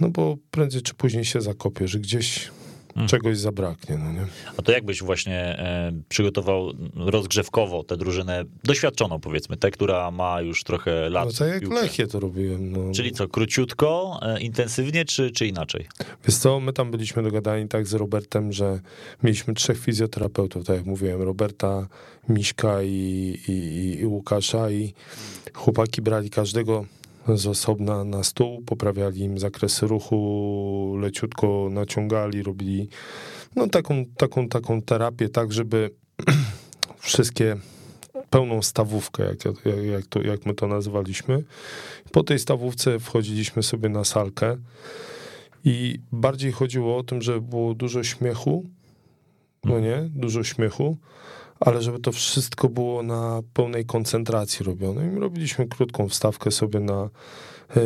[0.00, 2.50] no bo prędzej czy później się zakopie, że gdzieś
[2.98, 3.08] hmm.
[3.08, 3.98] czegoś zabraknie.
[3.98, 4.26] No nie?
[4.56, 10.64] A to jakbyś właśnie e, przygotował rozgrzewkowo tę drużynę doświadczoną, powiedzmy, tę, która ma już
[10.64, 11.26] trochę lat.
[11.26, 11.68] No to jak.
[11.68, 12.72] Lechie to robiłem.
[12.72, 12.92] No.
[12.94, 15.86] Czyli co, króciutko, e, intensywnie, czy, czy inaczej?
[16.26, 18.80] Wiesz co, my tam byliśmy dogadani tak z Robertem, że
[19.22, 21.88] mieliśmy trzech fizjoterapeutów, tak jak mówiłem, Roberta,
[22.28, 24.94] Miśka i, i, i Łukasza i
[25.54, 26.84] chłopaki brali każdego
[27.36, 32.88] z osobna na stół, poprawiali im zakresy ruchu, leciutko naciągali, robili
[33.56, 35.90] no taką, taką, taką terapię, tak żeby
[36.98, 37.56] wszystkie
[38.30, 41.44] pełną stawówkę, jak, jak, to, jak my to nazywaliśmy.
[42.12, 44.56] Po tej stawówce wchodziliśmy sobie na salkę
[45.64, 48.64] i bardziej chodziło o tym, że było dużo śmiechu,
[49.64, 50.96] no nie, dużo śmiechu,
[51.60, 55.12] ale żeby to wszystko było na pełnej koncentracji robione.
[55.12, 57.10] I robiliśmy krótką wstawkę sobie na,
[57.76, 57.80] e,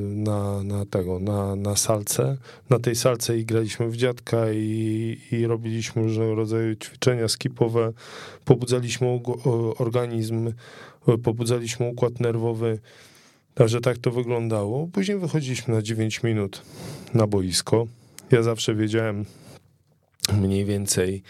[0.00, 2.36] na, na tego, na, na salce.
[2.70, 7.92] Na tej salce i graliśmy w dziadka i, i robiliśmy różnego rodzaju ćwiczenia skipowe,
[8.44, 9.20] pobudzaliśmy
[9.78, 10.52] organizm,
[11.22, 12.78] pobudzaliśmy układ nerwowy.
[13.54, 14.86] Także tak to wyglądało.
[14.86, 16.62] Później wychodziliśmy na 9 minut
[17.14, 17.86] na boisko.
[18.30, 19.24] Ja zawsze wiedziałem
[20.32, 21.22] mniej więcej,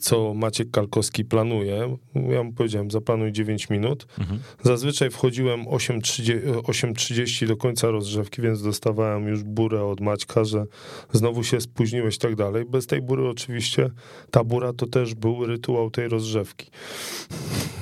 [0.00, 1.96] co Maciek Kalkowski planuje.
[2.14, 4.06] Ja mu powiedziałem, zaplanuj 9 minut.
[4.18, 4.40] Mhm.
[4.62, 10.64] Zazwyczaj wchodziłem 8.30 do końca rozgrzewki, więc dostawałem już burę od Maćka, że
[11.12, 12.64] znowu się spóźniłeś i tak dalej.
[12.64, 13.90] Bez tej bury oczywiście,
[14.30, 16.70] ta bura to też był rytuał tej rozgrzewki.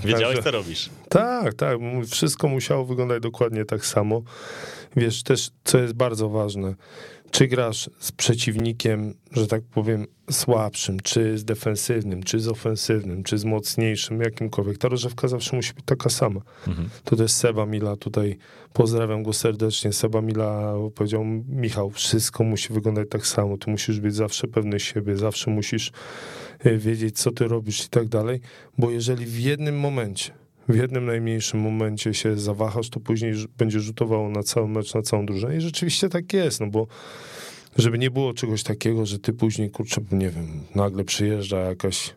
[0.04, 0.90] Wiedziałeś, Także, co robisz.
[1.08, 1.78] Tak, tak.
[2.10, 4.22] Wszystko musiało wyglądać dokładnie tak samo.
[4.96, 6.74] Wiesz, też, co jest bardzo ważne,
[7.34, 13.38] czy grasz z przeciwnikiem, że tak powiem, słabszym, czy z defensywnym, czy z ofensywnym, czy
[13.38, 14.78] z mocniejszym, jakimkolwiek.
[14.78, 16.40] Ta rozrzewka zawsze musi być taka sama.
[16.68, 16.88] Mhm.
[17.04, 18.38] To jest Seba Mila, tutaj
[18.72, 19.92] pozdrawiam go serdecznie.
[19.92, 23.58] Seba Mila powiedział, Michał, wszystko musi wyglądać tak samo.
[23.58, 25.92] Ty musisz być zawsze pewny siebie, zawsze musisz
[26.58, 28.40] e, wiedzieć, co ty robisz i tak dalej,
[28.78, 34.28] bo jeżeli w jednym momencie w jednym najmniejszym momencie się zawahasz, to później będzie rzutowało
[34.28, 35.56] na cały mecz, na całą drużynę.
[35.56, 36.86] I rzeczywiście tak jest, no bo
[37.76, 42.14] żeby nie było czegoś takiego, że ty później, kurczę, nie wiem, nagle przyjeżdża jakaś,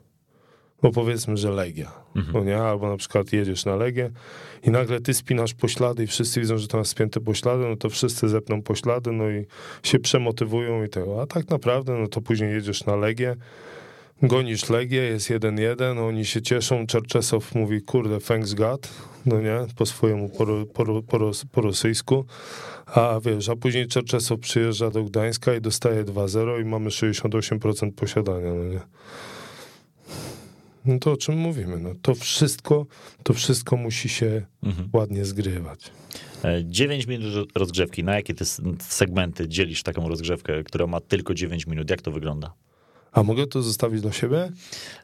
[0.83, 2.33] no powiedzmy, że Legia, mhm.
[2.33, 2.57] no nie?
[2.57, 4.11] Albo na przykład jedziesz na Legię
[4.63, 7.89] i nagle ty spinasz poślady i wszyscy widzą, że to masz spięte poślady, no to
[7.89, 9.45] wszyscy zepną poślady, no i
[9.83, 11.21] się przemotywują i tego.
[11.21, 13.35] A tak naprawdę, no to później jedziesz na Legię,
[14.21, 18.89] gonisz Legię, jest 1-1, oni się cieszą, Czerczesow mówi, kurde, thanks God,
[19.25, 22.25] no nie, po swojemu, po, po, po, po rosyjsku,
[22.85, 28.53] a wiesz, a później Czerczesow przyjeżdża do Gdańska i dostaje 2-0 i mamy 68% posiadania,
[28.53, 28.79] no nie.
[30.85, 31.79] No to o czym mówimy?
[31.79, 32.85] No to wszystko,
[33.23, 34.89] to wszystko musi się mhm.
[34.93, 35.91] ładnie zgrywać.
[36.63, 38.03] 9 e, minut rozgrzewki.
[38.03, 38.45] Na jakie te
[38.79, 41.89] segmenty dzielisz taką rozgrzewkę, która ma tylko 9 minut?
[41.89, 42.53] Jak to wygląda?
[43.17, 44.51] A mogę to zostawić dla siebie?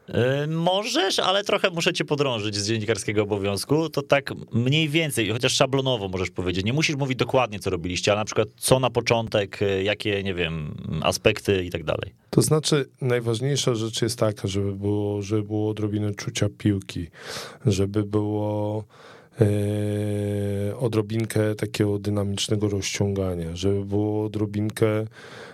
[0.08, 3.90] Yy, możesz, ale trochę muszę cię podrążyć z dziennikarskiego obowiązku.
[3.90, 6.66] To tak mniej więcej, chociaż szablonowo możesz powiedzieć.
[6.66, 10.34] Nie musisz mówić dokładnie, co robiliście, ale na przykład co na początek, y, jakie, nie
[10.34, 12.14] wiem, aspekty i tak dalej.
[12.30, 17.08] To znaczy, najważniejsza rzecz jest taka, żeby było, żeby było odrobinę czucia piłki,
[17.66, 18.84] żeby było
[19.40, 19.48] yy,
[20.78, 25.53] odrobinkę takiego dynamicznego rozciągania, żeby było odrobinkę E,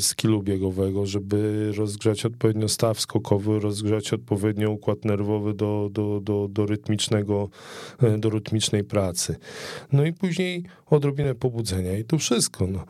[0.00, 6.66] skillu biegowego, żeby rozgrzać odpowiednio staw skokowy, rozgrzać odpowiednio układ nerwowy do, do, do, do,
[6.66, 7.48] rytmicznego,
[8.02, 9.36] e, do rytmicznej pracy.
[9.92, 12.66] No i później odrobinę pobudzenia i to wszystko.
[12.66, 12.84] No.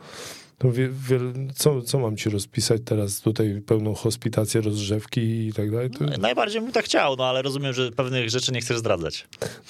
[0.63, 1.19] No wie, wie,
[1.55, 5.89] co, co mam ci rozpisać teraz tutaj pełną hospitację, rozrzewki i tak dalej?
[5.89, 9.27] To, No, najbardziej bym tak chciał, no ale rozumiem, że pewnych rzeczy nie chcesz zdradzać.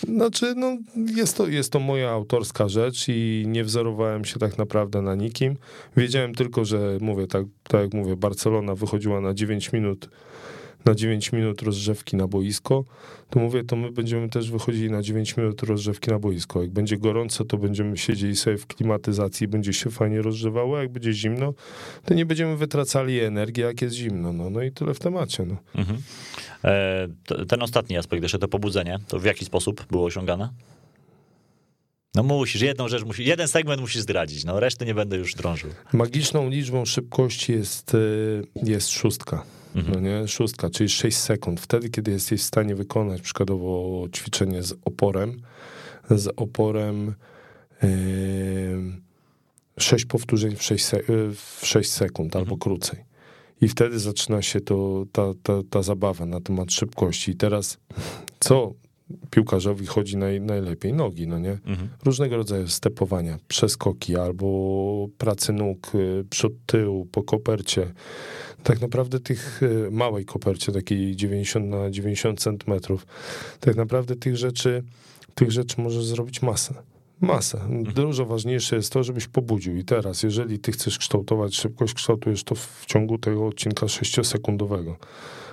[0.08, 0.78] Znaczy, no,
[1.15, 5.58] jest, to, jest to moja autorska rzecz i nie wzorowałem się tak naprawdę na nikim.
[5.98, 10.10] Wiedziałem tylko, że mówię, tak, tak jak mówię, Barcelona wychodziła na 9 minut
[10.86, 12.84] na 9 minut rozrzewki na boisko,
[13.30, 16.62] to mówię, to my będziemy też wychodzili na 9 minut rozrzewki na boisko.
[16.62, 21.13] Jak będzie gorąco, to będziemy siedzieli sobie w klimatyzacji, będzie się fajnie rozgrzewało, jak będzie
[21.13, 21.54] zimno,
[22.06, 24.34] to nie będziemy wytracali energii, jak jest zimno.
[24.34, 25.45] No, no i tyle w temacie.
[25.45, 25.56] No.
[25.76, 26.02] Mhm.
[26.63, 30.50] E, ten ostatni aspekt, jeszcze to pobudzenie, to w jaki sposób było osiągane?
[32.15, 35.69] No musisz, jedną rzecz musisz, jeden segment musisz zdradzić, no reszty nie będę już drążył.
[35.93, 39.43] Magiczną liczbą szybkości jest, y, jest szóstka.
[39.76, 40.28] No nie?
[40.28, 41.62] Szóstka, czyli 6 sekund.
[41.62, 45.42] Wtedy, kiedy jesteś w stanie wykonać przykładowo ćwiczenie z oporem,
[46.10, 47.14] z oporem
[47.84, 47.90] yy,
[49.80, 51.04] 6 powtórzeń w 6, se, y,
[51.36, 53.00] w 6 sekund albo krócej.
[53.62, 57.32] I wtedy zaczyna się to, ta, ta, ta zabawa na temat szybkości.
[57.32, 57.78] I teraz
[58.40, 58.74] co
[59.30, 60.94] piłkarzowi chodzi naj, najlepiej?
[60.94, 61.58] Nogi, no nie?
[62.06, 67.94] Różnego rodzaju stepowania, przeskoki albo pracy nóg, y, przód, tył, po kopercie.
[68.65, 73.08] Tak naprawdę tych y, małej kopercie, takiej 90 na 90 centymetrów,
[73.60, 74.84] tak naprawdę tych rzeczy,
[75.36, 76.73] tych rzeczy możesz zrobić masę.
[77.21, 77.62] Masę.
[77.95, 79.78] Dużo ważniejsze jest to, żebyś pobudził.
[79.78, 84.95] I teraz, jeżeli ty chcesz kształtować szybkość, kształtujesz to w ciągu tego odcinka 6-sekundowego.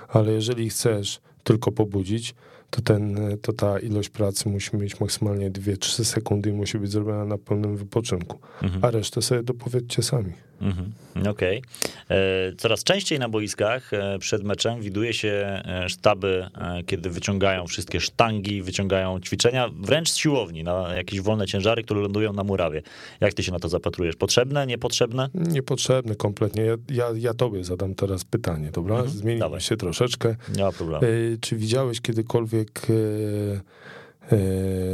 [0.07, 2.35] Ale jeżeli chcesz tylko pobudzić,
[2.69, 7.25] to, ten, to ta ilość pracy musi mieć maksymalnie 2-3 sekundy i musi być zrobiona
[7.25, 8.39] na pełnym wypoczynku.
[8.81, 10.33] A resztę sobie dopowiedzcie sami.
[10.63, 10.93] Mhm.
[11.29, 11.61] Okej.
[12.09, 12.15] E,
[12.57, 15.29] Coraz częściej na boiskach e, przed meczem widuje się
[15.65, 16.47] e, sztaby,
[16.85, 22.33] kiedy wyciągają wszystkie sztangi, wyciągają ćwiczenia, wręcz z siłowni, na jakieś wolne ciężary, które lądują
[22.33, 22.81] na murawie.
[23.21, 24.15] Jak ty się na to zapatrujesz?
[24.15, 25.29] Potrzebne, niepotrzebne?
[25.33, 26.63] Niepotrzebny kompletnie.
[26.63, 28.95] Ja, ja, ja tobie zadam teraz pytanie, dobra?
[28.95, 29.61] Mhm, Zmienimy dawaj.
[29.61, 30.35] się troszeczkę.
[30.57, 31.03] Nie ma problemu.
[31.41, 33.61] Czy widziałeś kiedykolwiek e,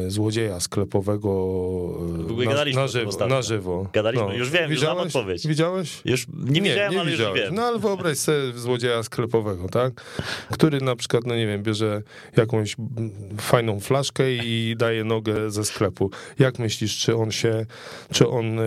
[0.07, 1.29] złodzieja sklepowego
[2.41, 3.81] e, na, na, żywo, na żywo?
[3.83, 3.89] No.
[3.93, 5.15] Gadaliśmy, już wiem, już znam widziałeś?
[5.15, 5.47] odpowiedź.
[5.47, 6.01] Widziałeś?
[6.05, 7.41] Już nie widziałem, ale już widziałeś.
[7.41, 7.55] wiem.
[7.55, 10.01] No ale wyobraź sobie złodzieja sklepowego, tak?
[10.51, 12.01] Który na przykład, no nie wiem, bierze
[12.37, 12.75] jakąś
[13.41, 16.11] fajną flaszkę i daje nogę ze sklepu.
[16.39, 17.65] Jak myślisz, czy on się,
[18.11, 18.63] czy on e,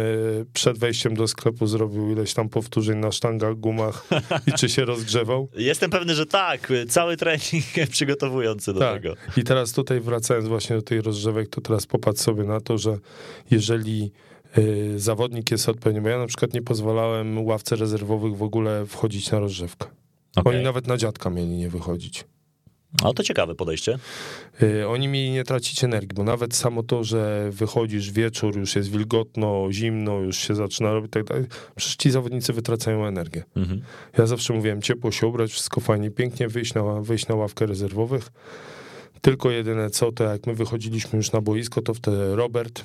[0.53, 4.07] przed wejściem do sklepu zrobił ileś tam powtórzeń na sztangach, gumach
[4.47, 5.49] i czy się rozgrzewał?
[5.57, 6.73] Jestem pewny, że tak.
[6.89, 8.95] Cały trening przygotowujący do Tak.
[9.03, 9.15] tego.
[9.37, 12.99] I teraz tutaj wracając właśnie do tej rozgrzewek, to teraz popatrz sobie na to, że
[13.51, 14.13] jeżeli
[14.59, 19.31] y, zawodnik jest odpowiedni, bo ja na przykład nie pozwalałem ławce rezerwowych w ogóle wchodzić
[19.31, 19.87] na rozgrzewkę.
[20.37, 20.55] Okej.
[20.55, 22.25] Oni nawet na dziadka mieli nie wychodzić.
[23.03, 23.99] No to ciekawe podejście.
[24.63, 28.91] Y, Oni mieli nie tracić energii, bo nawet samo to, że wychodzisz wieczór, już jest
[28.91, 31.45] wilgotno, zimno, już się zaczyna robić tak dalej,
[31.77, 33.45] przecież ci zawodnicy wytracają energię.
[33.57, 33.83] Mhm.
[34.19, 38.33] Ja zawsze mówiłem, ciepło się ubrać, wszystko fajnie, pięknie, wyjść na, wyjść na ławkę rezerwowych.
[39.23, 42.85] Tylko jedyne co, to jak my wychodziliśmy już na boisko, to wtedy Robert,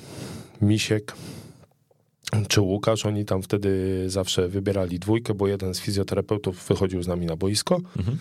[0.62, 1.12] Misiek
[2.48, 7.26] czy Łukasz, oni tam wtedy zawsze wybierali dwójkę, bo jeden z fizjoterapeutów wychodził z nami
[7.26, 8.18] na boisko, Mhm.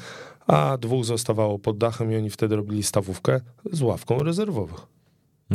[0.47, 4.79] a dwóch zostawało pod dachem i oni wtedy robili stawówkę z ławką rezerwowych.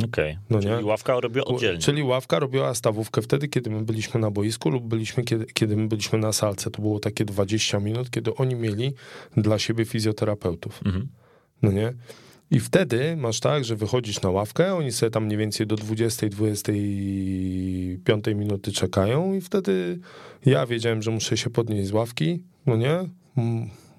[0.04, 0.38] Okej.
[0.50, 0.84] No Czyli nie?
[0.84, 1.78] ławka robiła oddzielnie.
[1.80, 5.88] Czyli ławka robiła stawówkę wtedy, kiedy my byliśmy na boisku lub byliśmy, kiedy, kiedy my
[5.88, 6.70] byliśmy na salce.
[6.70, 8.92] To było takie 20 minut, kiedy oni mieli
[9.36, 10.80] dla siebie fizjoterapeutów.
[10.86, 11.08] Mhm.
[11.62, 11.92] No nie?
[12.52, 18.34] I wtedy masz tak, że wychodzisz na ławkę, oni sobie tam mniej więcej do 20-25
[18.34, 19.98] minuty czekają i wtedy
[20.46, 22.98] ja wiedziałem, że muszę się podnieść z ławki, no nie?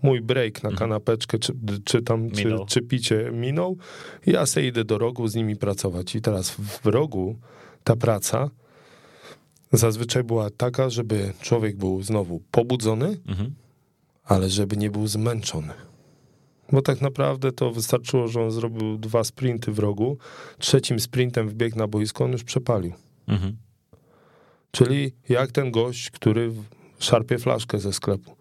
[0.03, 1.53] Mój break na kanapeczkę, czy,
[1.85, 3.77] czy tam, czy, czy picie minął.
[4.25, 6.15] Ja sobie idę do rogu z nimi pracować.
[6.15, 7.35] I teraz w rogu
[7.83, 8.49] ta praca
[9.71, 13.53] zazwyczaj była taka, żeby człowiek był znowu pobudzony, Mhm.
[14.23, 15.73] ale żeby nie był zmęczony.
[16.71, 20.17] Bo tak naprawdę to wystarczyło, że on zrobił dwa sprinty w rogu,
[20.57, 22.93] trzecim sprintem wbiegł na boisko, on już przepalił.
[23.27, 23.57] Mhm.
[24.71, 26.51] Czyli jak ten gość, który
[26.99, 28.35] szarpie flaszkę ze sklepu.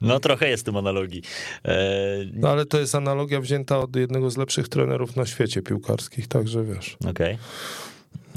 [0.00, 1.22] No trochę jest tym analogii.
[1.64, 1.78] E,
[2.32, 6.64] No ale to jest analogia wzięta od jednego z lepszych trenerów na świecie piłkarskich, także
[6.64, 6.96] wiesz.
[7.10, 7.38] Okej.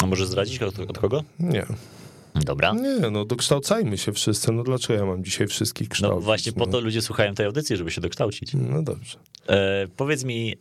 [0.04, 1.24] A może zdradzić od, od kogo?
[1.40, 1.66] Nie,
[2.36, 2.74] Dobra.
[2.74, 4.52] nie, no dokształcajmy się wszyscy.
[4.52, 6.16] No dlaczego ja mam dzisiaj wszystkich kształcić?
[6.16, 8.52] No właśnie po to ludzie słuchają tej audycji, żeby się dokształcić.
[8.54, 9.18] No dobrze.
[9.48, 10.56] E, powiedz mi,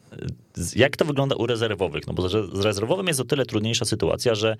[0.54, 2.06] z- jak to wygląda u rezerwowych?
[2.06, 4.56] No bo z rezerwowym jest o tyle trudniejsza sytuacja, że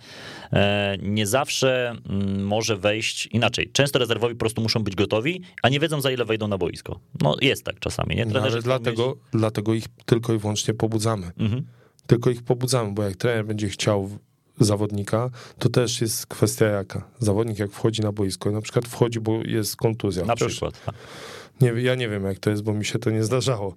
[0.53, 3.71] e, nie zawsze mm, może wejść inaczej.
[3.73, 7.01] Często rezerwowi po prostu muszą być gotowi, a nie wiedzą za ile wejdą na boisko.
[7.21, 8.25] No jest tak czasami, nie?
[8.25, 11.27] No, Trenerzy ale chcą dlatego, dlatego ich tylko i wyłącznie pobudzamy.
[11.27, 11.35] Mieć...
[11.38, 11.66] Mhm.
[12.07, 14.11] Tylko ich pobudzamy, bo jak trener będzie chciał
[14.61, 17.09] zawodnika, to też jest kwestia jaka.
[17.18, 20.25] Zawodnik jak wchodzi na boisko, na przykład wchodzi, bo jest kontuzja.
[20.25, 20.85] Na Chociaż przykład.
[20.85, 20.94] tak.
[21.61, 23.75] Nie, ja nie wiem jak to jest, bo mi się to nie zdarzało.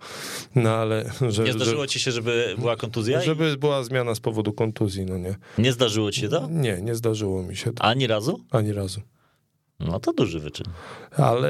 [0.56, 1.12] No ale...
[1.30, 3.22] Że, Nie zdarzyło że, ci się, żeby była kontuzja?
[3.22, 5.36] żeby była zmiana z powodu kontuzji, no nie.
[5.58, 6.48] I nie zdarzyło ci się to?
[6.52, 8.40] Nie, nie zdarzyło mi się to Ani razu?
[8.52, 9.02] ani razu.
[9.80, 10.66] No to duży wyczyn.
[11.12, 11.50] Ale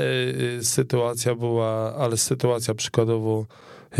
[0.60, 3.46] y, sytuacja była, ale sytuacja przykładowo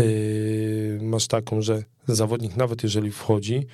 [0.00, 3.66] y, masz taką, że zawodnik nawet jeżeli wchodzi,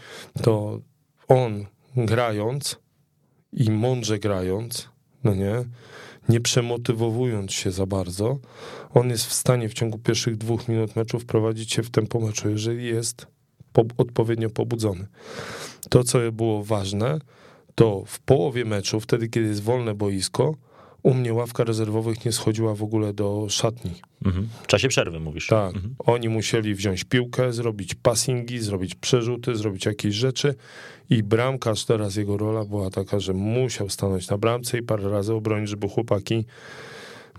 [0.43, 0.81] to
[1.29, 2.79] on grając
[3.53, 4.89] i mądrze grając,
[5.25, 5.65] no nie,
[6.29, 8.39] nie przemotywowując się za bardzo,
[8.95, 12.51] on jest w stanie w ciągu pierwszych dwóch minut meczu wprowadzić się w tempo meczu,
[12.51, 13.27] jeżeli jest
[13.73, 15.07] po, odpowiednio pobudzony.
[15.91, 17.19] To, co było ważne,
[17.75, 20.55] to w połowie meczu, wtedy kiedy jest wolne boisko,
[21.03, 23.91] u mnie ławka rezerwowych nie schodziła w ogóle do szatni.
[24.25, 24.49] Mhm.
[24.63, 25.47] W czasie przerwy mówisz.
[25.47, 25.95] Tak, Mhm.
[25.99, 30.55] oni musieli wziąć piłkę, zrobić passingi, zrobić przerzuty, zrobić jakieś rzeczy
[31.11, 35.35] i bramkarz, teraz jego rola była taka, że musiał stanąć na bramce i parę razy
[35.35, 36.45] obronić, żeby chłopaki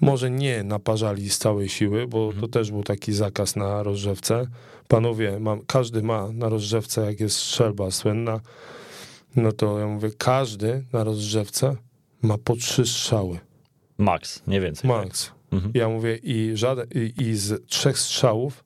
[0.02, 4.48] może nie naparzali z całej siły, bo to też był taki zakaz na rozrzewce.
[4.88, 8.39] Panowie, mam, każdy ma na rozrzewce, jak jest strzelba słynna,
[9.36, 11.76] no to ja mówię, każdy na rozrzewce
[12.22, 13.39] ma po trzy strzały.
[14.00, 14.88] Max, nie więcej.
[14.88, 15.32] Max.
[15.52, 15.72] Mhm.
[15.76, 18.64] Ja mówię, i, żaden, i, i z trzech strzałów,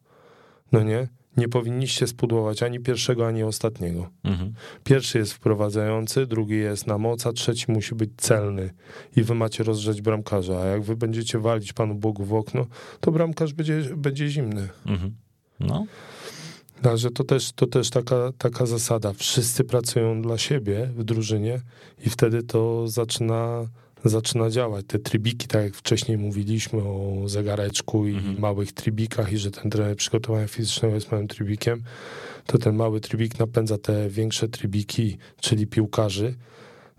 [0.71, 4.09] no nie, nie powinniście spudłować ani pierwszego, ani ostatniego.
[4.23, 4.53] Mhm.
[4.83, 8.73] Pierwszy jest wprowadzający, drugi jest na moc, a trzeci musi być celny.
[9.15, 12.65] I wy macie rozgrzeć bramkarza, a jak wy będziecie walić Panu Bogu w okno,
[12.99, 14.69] to bramkarz będzie, będzie zimny.
[14.85, 15.15] Mhm.
[15.59, 15.85] No,
[16.83, 19.13] Także to też, to też taka, taka zasada.
[19.13, 21.61] Wszyscy pracują dla siebie w drużynie
[22.05, 23.67] i wtedy to zaczyna,
[24.09, 24.85] zaczyna działać.
[24.87, 28.39] Te trybiki, tak jak wcześniej mówiliśmy o zegareczku i Mhm.
[28.39, 31.83] małych trybikach i że ten trener przygotowania fizycznego jest małym trybikiem,
[32.45, 36.35] to ten mały trybik napędza te większe trybiki, czyli piłkarzy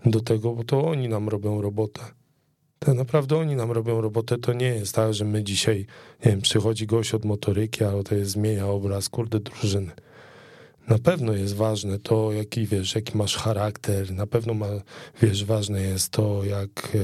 [0.05, 2.01] do tego, bo to oni nam robią robotę.
[2.79, 4.37] Tak naprawdę oni nam robią robotę.
[4.37, 5.85] To nie jest tak, że my dzisiaj,
[6.25, 9.91] nie wiem, przychodzi gość od motoryki, albo to jest zmienia obraz, kurde, drużyny.
[10.87, 14.11] Na pewno jest ważne to, jaki wiesz, jaki masz charakter.
[14.11, 14.67] Na pewno ma,
[15.21, 16.97] wiesz, ważne jest to, jak,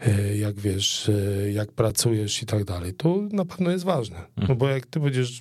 [0.00, 2.94] e, e, jak wiesz, e, jak pracujesz i tak dalej.
[2.94, 4.16] To na pewno jest ważne.
[4.48, 5.40] No bo jak ty będziesz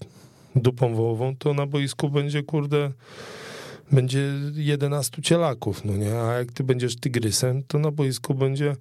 [0.56, 2.92] dupą wołową, to na boisku będzie, kurde,
[3.92, 6.16] będzie 11 cielaków, no nie?
[6.20, 8.76] A jak ty będziesz tygrysem, to na boisku będzie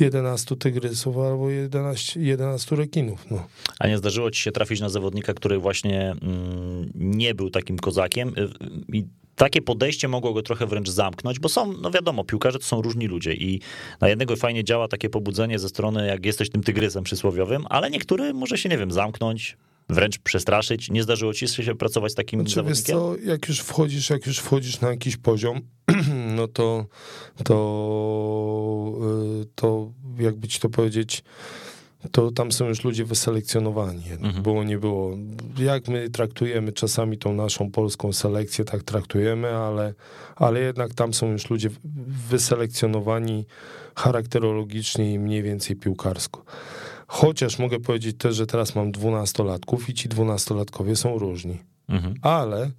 [0.00, 3.46] 11 tygrysów albo 11, 11 rekinów, no.
[3.78, 8.28] a nie zdarzyło ci się trafić na zawodnika, który właśnie mm, nie był takim kozakiem
[8.28, 8.48] y,
[8.96, 9.04] i
[9.36, 13.06] takie podejście mogło go trochę wręcz zamknąć, bo są, no wiadomo, piłkarze to są różni
[13.06, 13.60] ludzie i
[14.00, 18.34] na jednego fajnie działa takie pobudzenie ze strony, jak jesteś tym tygrysem przysłowiowym, ale niektóry
[18.34, 19.56] może się, nie wiem, zamknąć,
[19.88, 20.90] wręcz przestraszyć.
[20.90, 23.24] Nie zdarzyło ci się pracować z takim Znaczy, wiesz zawodnikiem?
[23.24, 25.60] co, jak już wchodzisz, jak już wchodzisz na jakiś poziom,
[26.36, 26.86] no to,
[27.44, 28.92] to,
[29.42, 31.24] y, to jakby ci to powiedzieć,
[32.12, 35.16] to tam są już ludzie wyselekcjonowani, jednak, było nie było.
[35.58, 39.94] Jak my traktujemy czasami tą naszą polską selekcję, tak traktujemy, ale,
[40.36, 41.70] ale jednak tam są już ludzie
[42.30, 43.46] wyselekcjonowani
[43.94, 46.44] charakterologicznie i mniej więcej piłkarsko.
[47.10, 51.58] Chociaż mogę powiedzieć też, że teraz mam dwunastolatków i ci dwunastolatkowie są różni.
[51.88, 52.14] Mhm.
[52.22, 52.70] Ale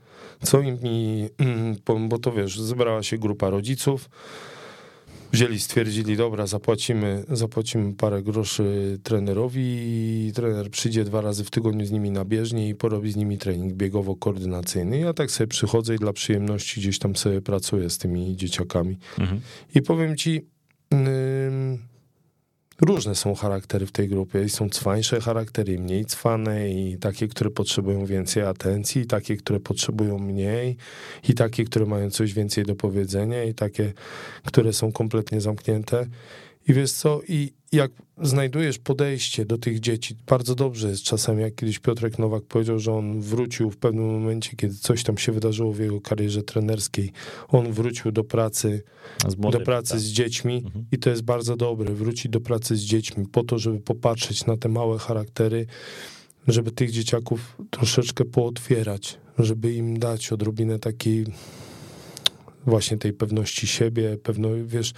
[0.43, 1.29] co im mi,
[1.85, 4.09] bo- bo to wiesz, zebrała się grupa rodziców,
[5.31, 11.85] wzięli, stwierdzili, dobra, zapłacimy, zapłacimy parę groszy trenerowi i trener przyjdzie dwa razy w tygodniu
[11.85, 14.99] z nimi na bieżnię i porobi z nimi trening biegowo-koordynacyjny.
[14.99, 18.97] Ja tak sobie przychodzę i dla przyjemności gdzieś tam sobie pracuję z tymi dzieciakami.
[19.19, 19.41] Mhm.
[19.75, 20.45] I powiem ci,
[20.93, 21.05] ym,
[22.81, 24.43] różne są charaktery w tej grupie.
[24.43, 29.59] I są cwańsze charaktery, mniej cwane, i takie, które potrzebują więcej atencji, i takie, które
[29.59, 30.77] potrzebują mniej,
[31.29, 33.93] i takie, które mają coś więcej do powiedzenia, i takie,
[34.45, 36.05] które są kompletnie zamknięte.
[36.67, 37.91] I wiesz co, i jak
[38.21, 42.93] znajdujesz podejście do tych dzieci, bardzo dobrze jest czasami, jak kiedyś Piotrek Nowak powiedział, że
[42.93, 47.11] on wrócił w pewnym momencie, kiedy coś tam się wydarzyło w jego karierze trenerskiej,
[47.47, 48.83] on wrócił do pracy
[49.37, 49.99] młodym, do pracy tak.
[49.99, 50.85] z dziećmi Mhm.
[50.91, 54.57] i to jest bardzo dobre, wrócić do pracy z dziećmi po to, żeby popatrzeć na
[54.57, 55.65] te małe charaktery,
[56.47, 61.25] żeby tych dzieciaków troszeczkę pootwierać, żeby im dać odrobinę takiej
[62.65, 64.93] właśnie tej pewności siebie, pewno, wiesz,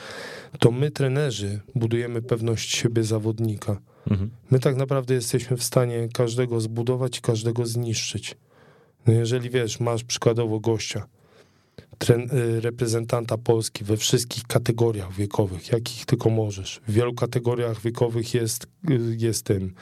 [0.59, 3.81] to my trenerzy budujemy pewność siebie zawodnika.
[4.09, 4.29] Mhm.
[4.51, 8.35] My tak naprawdę jesteśmy w stanie każdego zbudować i każdego zniszczyć.
[9.07, 11.07] No jeżeli wiesz, masz przykładowo gościa,
[11.97, 16.81] tren, y, reprezentanta Polski we wszystkich kategoriach wiekowych, jakich tylko możesz.
[16.87, 19.73] W wielu kategoriach wiekowych jest, y, jest tym,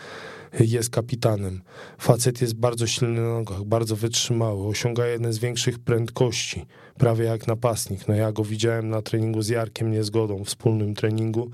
[0.60, 1.62] jest kapitanem.
[1.98, 6.66] Facet jest bardzo silny na nogach, bardzo wytrzymały, osiąga jedne z większych prędkości,
[7.00, 8.08] prawie jak napastnik.
[8.08, 11.52] No ja go widziałem na treningu z Jarkiem Niezgodą, wspólnym treningu.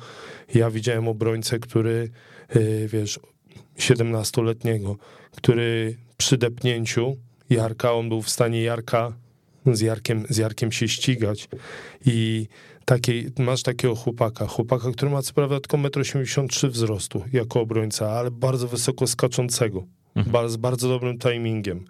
[0.54, 2.10] Ja widziałem obrońcę, który,
[2.56, 3.20] y, wiesz,
[3.80, 4.96] 17-letniego,
[5.36, 7.18] który przy depnięciu
[7.50, 9.14] Jarka, on był w stanie Jarka
[9.74, 11.50] z Jarkiem, z Jarkiem się ścigać
[12.06, 12.48] i
[12.86, 18.12] takiej, masz takiego chłopaka, chłopaka, który ma co prawda tylko 1,83 m wzrostu jako obrońca,
[18.12, 19.84] ale bardzo wysoko skaczącego,
[20.16, 20.49] mhm.
[20.49, 21.86] z bardzo dobrym timingiem.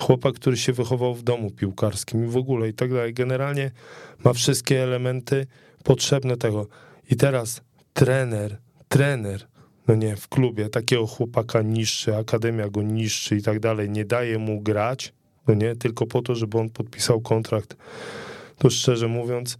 [0.00, 3.14] Chłopak, który się wychował w domu piłkarskim i w ogóle i tak dalej.
[3.14, 3.70] Generalnie
[4.24, 5.46] ma wszystkie elementy
[5.84, 6.66] potrzebne tego.
[7.10, 7.60] I teraz
[7.92, 8.58] trener,
[8.88, 9.46] trener,
[9.88, 14.38] no nie, w klubie takiego chłopaka niższy, akademia go niższy i tak dalej, nie daje
[14.38, 15.12] mu grać,
[15.48, 17.76] no nie, tylko po to, żeby on podpisał kontrakt,
[18.58, 19.58] to szczerze mówiąc,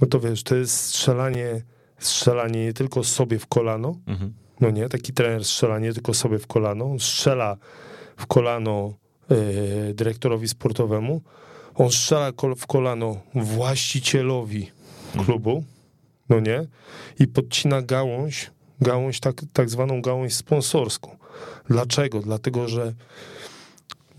[0.00, 1.62] no to wiesz, to jest strzelanie,
[1.98, 4.32] strzelanie nie tylko sobie w kolano, mhm.
[4.62, 7.56] No nie, taki trener strzela nie tylko sobie w kolano, on strzela
[8.16, 8.94] w kolano
[9.30, 11.22] e, dyrektorowi sportowemu,
[11.74, 14.70] on strzela w kolano właścicielowi
[15.06, 15.24] mhm.
[15.24, 15.64] klubu,
[16.28, 16.66] no nie,
[17.18, 18.50] i podcina gałąź,
[18.80, 21.16] gałąź tak, tak zwaną gałąź sponsorską.
[21.68, 22.20] Dlaczego?
[22.20, 22.94] Dlatego, że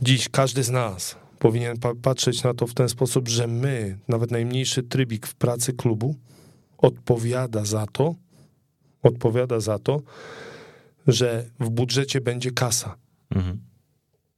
[0.02, 4.32] dziś każdy z nas powinien pa patrzeć na to w ten sposób, że my, nawet
[4.32, 6.16] najmniejszy trybik w pracy klubu,
[6.78, 8.16] odpowiada za to,
[9.04, 10.02] odpowiada za to,
[11.08, 12.96] że w budżecie będzie kasa.
[13.36, 13.60] Mhm.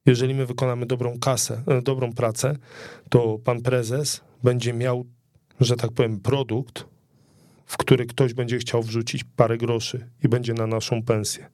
[0.05, 2.55] Jeżeli my wykonamy dobrą kasę, e, dobrą pracę,
[3.09, 5.05] to pan prezes będzie miał,
[5.59, 6.85] że tak powiem, produkt,
[7.65, 11.49] w który ktoś będzie chciał wrzucić parę groszy i będzie na naszą pensję.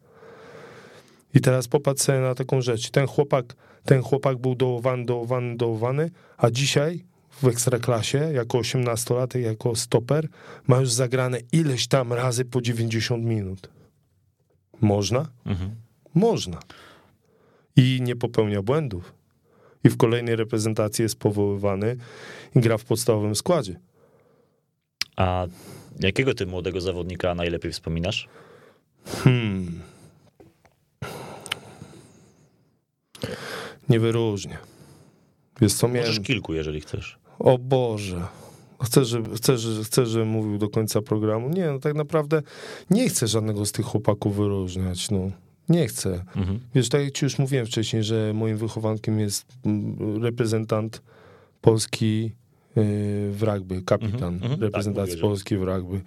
[1.33, 2.91] I teraz popatrz sobie na taką rzecz.
[2.91, 3.55] Ten chłopak,
[3.85, 7.05] ten chłopak był dołowany, dołowany, dołowany, a dzisiaj
[7.41, 10.27] w ekstraklasie, jako 18-latek, jako stoper,
[10.67, 13.69] ma już zagrane ileś tam razy po 90 minut.
[14.81, 15.29] Można?
[15.45, 15.75] Mhm.
[16.13, 16.59] Można.
[17.75, 19.13] I nie popełnia błędów.
[19.83, 21.97] I w kolejnej reprezentacji jest powoływany
[22.55, 23.79] i gra w podstawowym składzie.
[25.15, 25.47] A
[25.99, 28.27] jakiego ty młodego zawodnika najlepiej wspominasz?
[29.05, 29.81] Hmm.
[33.89, 34.57] Nie wyróżnię.
[35.61, 36.09] Jest co miałem...
[36.09, 37.20] Możesz kilku, jeżeli chcesz.
[37.43, 38.27] O Boże.
[38.83, 41.49] Chcesz, żeby, chcesz, chcesz, żebym mówił do końca programu?
[41.49, 42.41] Nie, no tak naprawdę
[42.89, 45.31] nie chcę żadnego z tych chłopaków wyróżniać, no.
[45.69, 46.23] Nie chcę.
[46.35, 46.59] Mhm.
[46.75, 49.45] Wiesz, tak jak ci już mówiłem wcześniej, że moim wychowankiem jest
[50.21, 51.01] reprezentant
[51.61, 52.31] Polski
[53.31, 56.01] w rugby, kapitan mm -hmm, reprezentacji tak, Polski w rugby.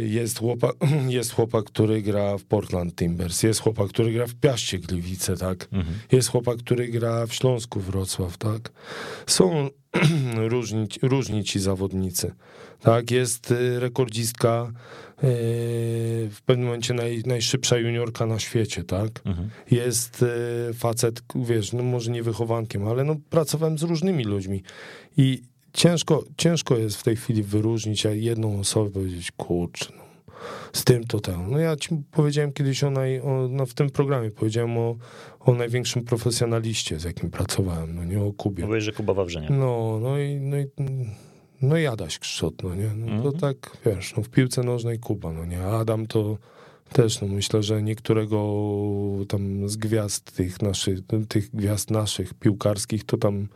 [0.00, 0.74] Jest chłopak,
[1.08, 5.68] jest chłopak, który gra w Portland Timbers, jest chłopak, który gra w Piaście Gliwice, tak?
[5.70, 5.84] -hmm.
[6.12, 8.70] Jest chłopak, który gra w Śląsku Wrocław, tak?
[9.26, 9.68] Są
[10.36, 12.34] różni, różni ci zawodnicy,
[12.80, 13.10] tak?
[13.10, 14.72] Jest y, rekordzistka
[16.30, 19.10] w pewnym momencie naj, najszybsza juniorka na świecie, tak?
[19.24, 19.50] Mhm.
[19.70, 20.22] Jest
[20.70, 24.62] y, facet, wiesz, no może nie wychowankiem, ale no pracowałem z różnymi ludźmi
[25.16, 30.02] i ciężko, ciężko jest w tej chwili wyróżnić, a jedną osobę powiedzieć, kurczę, no,
[30.72, 31.50] z tym to tam.
[31.50, 34.96] No ja ci powiedziałem kiedyś o, naj, o no w tym programie, powiedziałem o,
[35.40, 38.66] o największym profesjonaliście, z jakim pracowałem, no nie o Kubie.
[38.66, 39.50] Mówisz, że Kuba Wawrzyniak.
[39.50, 40.66] No, no i, no i
[41.62, 42.90] no i Adaś Krzczot, no nie?
[42.96, 43.38] No to mhm.
[43.38, 45.62] tak, wiesz, no w piłce nożnej Kuba, no nie?
[45.62, 46.38] Adam to
[46.92, 48.64] też, no myślę, że niektórego
[49.28, 53.48] tam z gwiazd tych naszych, tych gwiazd naszych piłkarskich to tam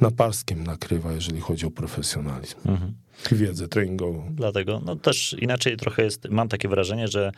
[0.00, 2.56] na parskiem nakrywa, jeżeli chodzi o profesjonalizm.
[2.64, 2.94] Mhm.
[3.32, 4.28] Wiedzę treningową.
[4.30, 7.32] Dlatego, no też inaczej trochę jest, mam takie wrażenie, że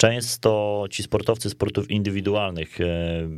[0.00, 2.84] Często ci sportowcy sportów indywidualnych e,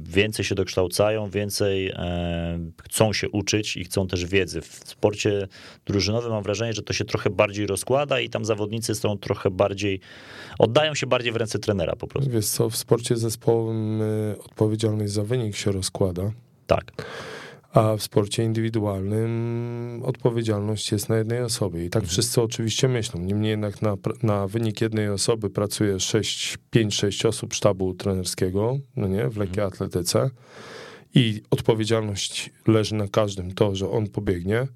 [0.03, 4.61] więcej się dokształcają, więcej e, chcą się uczyć i chcą też wiedzy.
[4.61, 5.49] W sporcie
[5.87, 10.01] drużynowym mam wrażenie, że to się trochę bardziej rozkłada i tam zawodnicy są trochę bardziej,
[10.59, 12.31] oddają się bardziej w ręce trenera po prostu.
[12.31, 16.33] Wiesz co, w sporcie zespołowym e, odpowiedzialność za wynik się rozkłada.
[16.67, 16.93] Tak
[17.73, 21.85] a w sporcie indywidualnym odpowiedzialność jest na jednej osobie.
[21.85, 22.11] I tak mhm.
[22.11, 23.21] wszyscy oczywiście myślą.
[23.21, 29.37] Niemniej jednak na, na wynik jednej osoby pracuje 5-6 osób sztabu trenerskiego, no nie, w
[29.37, 29.69] lekkiej mhm.
[29.69, 30.31] atletyce.
[31.15, 34.67] I odpowiedzialność leży na każdym to, że on pobiegnie.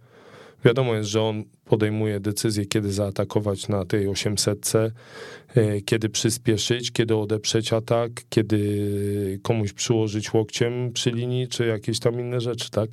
[0.64, 7.16] Wiadomo jest, że on podejmuje decyzję, kiedy zaatakować na tej 800, e, kiedy przyspieszyć, kiedy
[7.16, 12.90] odeprzeć atak, kiedy komuś przyłożyć łokciem przy linii, czy jakieś tam inne rzeczy, tak?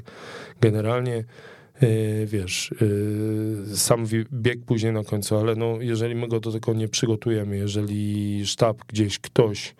[0.61, 1.26] Generalnie e,
[2.26, 2.72] wiesz,
[3.72, 7.57] e, sam bieg później na końcu, ale no, jeżeli my go do tego nie przygotujemy,
[7.57, 9.76] jeżeli sztab gdzieś ktoś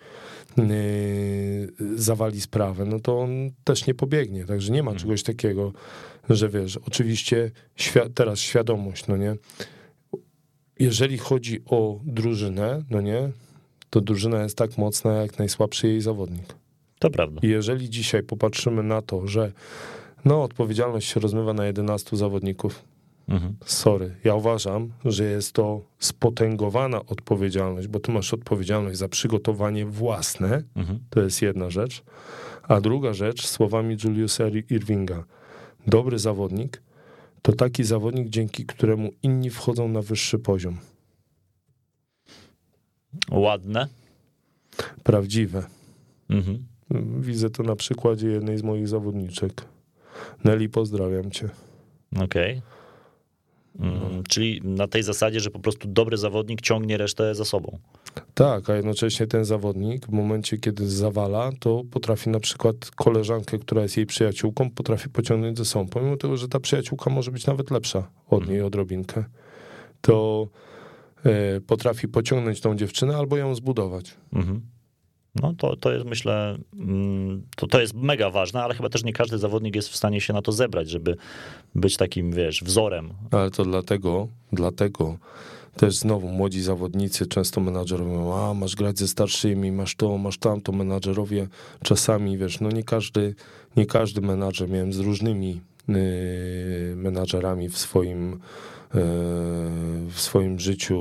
[1.96, 5.00] zawali sprawę, no to on też nie pobiegnie, także nie ma mhm.
[5.00, 5.72] czegoś takiego
[6.30, 7.50] że wiesz, oczywiście
[8.14, 9.36] teraz świadomość, no nie?
[10.78, 13.30] Jeżeli chodzi o drużynę, no nie?
[13.90, 16.54] To drużyna jest tak mocna, jak najsłabszy jej zawodnik.
[16.98, 17.40] To prawda.
[17.44, 19.52] I jeżeli dzisiaj popatrzymy na to, że
[20.24, 22.82] no, odpowiedzialność się rozmywa na 11 zawodników,
[23.28, 23.56] Mhm.
[23.64, 30.62] sorry, ja uważam, że jest to spotęgowana odpowiedzialność, bo ty masz odpowiedzialność za przygotowanie własne,
[30.76, 30.98] Mhm.
[31.10, 32.02] to jest jedna rzecz.
[32.62, 35.24] A druga rzecz, słowami Juliusa Irvinga,
[35.86, 36.82] dobry zawodnik
[37.42, 40.78] to taki zawodnik, dzięki któremu inni wchodzą na wyższy poziom.
[43.30, 43.88] Ładne.
[45.02, 45.66] Prawdziwe.
[46.30, 46.66] Mhm.
[47.20, 49.64] Widzę to na przykładzie jednej z moich zawodniczek.
[50.44, 51.48] Nelly, pozdrawiam cię.
[52.16, 52.62] Okej.
[53.78, 57.78] Mm, Czyli na tej zasadzie, że po prostu dobry zawodnik ciągnie resztę za sobą.
[58.34, 63.82] Tak, a jednocześnie ten zawodnik w momencie, kiedy zawala, to potrafi na przykład koleżankę, która
[63.82, 65.88] jest jej przyjaciółką, potrafi pociągnąć ze sobą.
[65.88, 69.24] Pomimo tego, że ta przyjaciółka może być nawet lepsza od niej odrobinkę,
[70.00, 70.48] to
[71.24, 74.14] e, potrafi pociągnąć tą dziewczynę albo ją zbudować.
[74.32, 74.60] Mhm.
[75.42, 79.12] No to, to jest myślę, mm, to, to jest mega ważne, ale chyba też nie
[79.12, 81.16] każdy zawodnik jest w stanie się na to zebrać, żeby
[81.74, 83.14] być takim, wiesz, wzorem.
[83.30, 85.18] Ale to dlatego, dlatego
[85.76, 90.38] też znowu młodzi zawodnicy, często menadżerowie mówią, a masz grać ze starszymi, masz to, masz
[90.38, 91.48] tamto, menadżerowie
[91.82, 93.34] czasami, wiesz, no nie każdy,
[93.76, 95.96] nie każdy menadżer, miałem z różnymi yy,
[96.96, 98.40] menadżerami w swoim
[100.10, 100.98] w swoim życiu,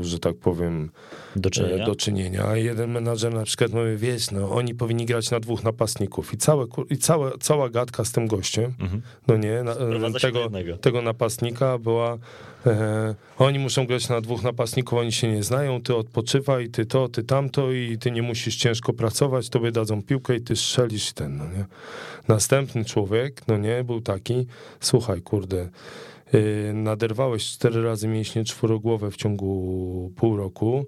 [0.00, 0.90] że tak powiem,
[1.36, 1.82] Do czynienia.
[1.84, 2.44] e, do czynienia.
[2.48, 6.36] A jeden menadżer na przykład mówi, wiesz, no oni powinni grać na dwóch napastników i,
[6.36, 9.02] całe, i całe, cała gadka z tym gościem, Mhm.
[9.28, 10.50] no nie, na, do tego,
[10.80, 12.18] tego napastnika była,
[12.66, 17.08] e, oni muszą grać na dwóch napastników, oni się nie znają, ty odpoczywaj, ty to,
[17.08, 21.14] ty tamto i ty nie musisz ciężko pracować, tobie dadzą piłkę i ty strzelisz i
[21.14, 21.64] ten, no nie.
[22.28, 24.46] Następny człowiek, no nie, był taki,
[24.80, 25.68] słuchaj, kurde,
[26.74, 30.86] naderwałeś cztery razy mięśnie czworogłowe w ciągu pół roku,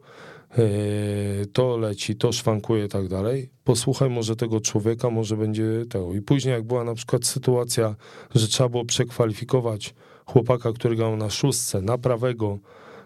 [0.59, 3.51] yy, to leci, to szwankuje i tak dalej.
[3.65, 6.15] Posłuchaj może tego człowieka, może będzie tego.
[6.15, 7.97] I później jak była na przykład sytuacja,
[8.35, 9.95] że trzeba było przekwalifikować
[10.27, 12.59] chłopaka, który grał na szóstce, na prawego,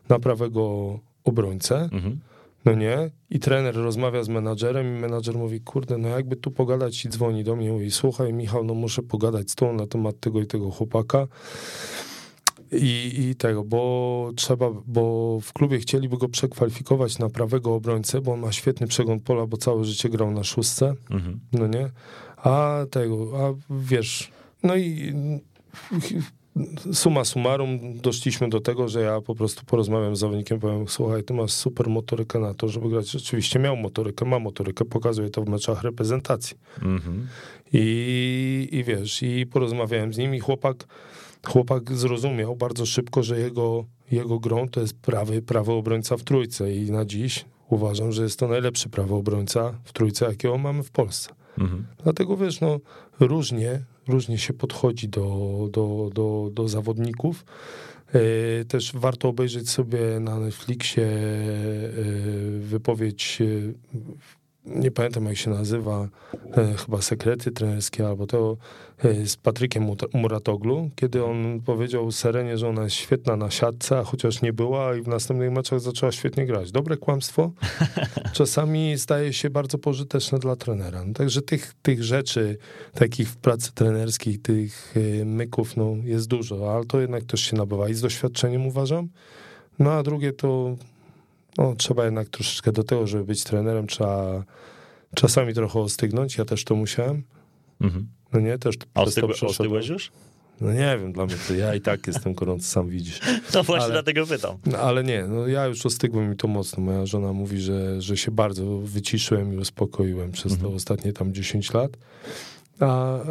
[0.09, 2.21] na prawego obrońcę, Mhm.
[2.65, 3.11] no nie?
[3.31, 7.45] I trener rozmawia z menadżerem i menadżer mówi, kurde, no jakby tu pogadać i dzwoni
[7.45, 10.47] do mnie i mówi, słuchaj Michał, no muszę pogadać z tobą na temat tego i
[10.47, 11.27] tego chłopaka
[12.79, 18.33] i, i tego, bo trzeba, bo w klubie chcieliby go przekwalifikować na prawego obrońcę, bo
[18.33, 21.41] on ma świetny przegląd pola, bo całe życie grał na szóstce, Mhm.
[21.53, 21.91] no nie?
[22.37, 24.31] A tego, a wiesz,
[24.63, 25.13] no i
[26.93, 31.35] suma summarum doszliśmy do tego, że ja po prostu porozmawiam z zawodnikiem, powiem, słuchaj, ty
[31.35, 33.11] masz super motorykę na to, żeby grać.
[33.11, 36.57] Rzeczywiście miał motorykę, ma motorykę, pokazuje to w meczach reprezentacji.
[36.83, 37.27] Mhm.
[37.73, 40.85] I, I wiesz, i porozmawiałem z nim i chłopak,
[41.45, 46.75] chłopak zrozumiał bardzo szybko, że jego, jego grą to jest prawy, prawy obrońca w trójce
[46.75, 50.91] i na dziś uważam, że jest to najlepszy prawy obrońca w trójce, jakiego mamy w
[50.91, 51.31] Polsce.
[51.59, 51.87] Mhm.
[52.03, 52.81] Dlatego wiesz, no
[53.21, 57.45] różnie, różnie się podchodzi do, do, do, do zawodników.
[58.15, 61.91] E, Też warto obejrzeć sobie na Netflixie e,
[62.61, 63.73] wypowiedź, e,
[64.65, 66.09] nie pamiętam jak się nazywa,
[66.85, 68.57] chyba sekrety trenerskie albo to
[69.25, 74.43] z Patrykiem Muratoglu, kiedy on powiedział Serenie, że ona jest świetna na siatce, a chociaż
[74.43, 76.73] nie była i w następnych meczach zaczęła świetnie grać.
[76.73, 77.53] Dobre kłamstwo
[78.33, 81.05] czasami staje się bardzo pożyteczne dla trenera.
[81.05, 82.59] No, także tych, tych rzeczy
[82.95, 87.57] takich w pracy trenerskiej, tych e, myków, no jest dużo, ale to jednak też się
[87.57, 89.09] nabywa i z doświadczeniem uważam.
[89.79, 90.77] No a drugie to
[91.59, 94.45] no, trzeba jednak troszeczkę do tego, żeby być trenerem, trzeba
[95.15, 96.39] czasami trochę ostygnąć.
[96.39, 97.23] Ja też to musiałem.
[97.81, 98.09] Mhm.
[98.33, 100.13] No nie, też A ostygłeś już?
[100.61, 103.21] No nie wiem, dla mnie to ja i tak jestem gorący, sam widzisz.
[103.55, 104.57] No właśnie Ale- dlatego pytam.
[104.67, 106.83] No, ale nie, no ja już ostygłem mi to mocno.
[106.85, 110.71] Moja żona mówi, że, że się bardzo wyciszyłem i uspokoiłem przez Mhm.
[110.71, 111.91] te ostatnie tam 10 lat.
[112.81, 113.25] A, e,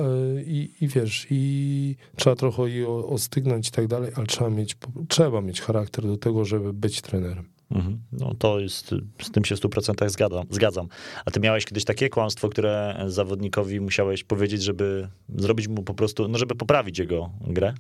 [0.46, 4.76] i, I wiesz, i trzeba trochę i ostygnąć i tak dalej, ale trzeba mieć,
[5.08, 7.53] trzeba mieć charakter do tego, żeby być trenerem.
[7.72, 8.00] Mhm.
[8.12, 10.88] No to jest, z tym się w 100% zgadzam, zgadzam.
[11.26, 16.28] A ty miałeś kiedyś takie kłamstwo, które zawodnikowi musiałeś powiedzieć, żeby zrobić mu po prostu,
[16.28, 17.74] no żeby poprawić jego grę?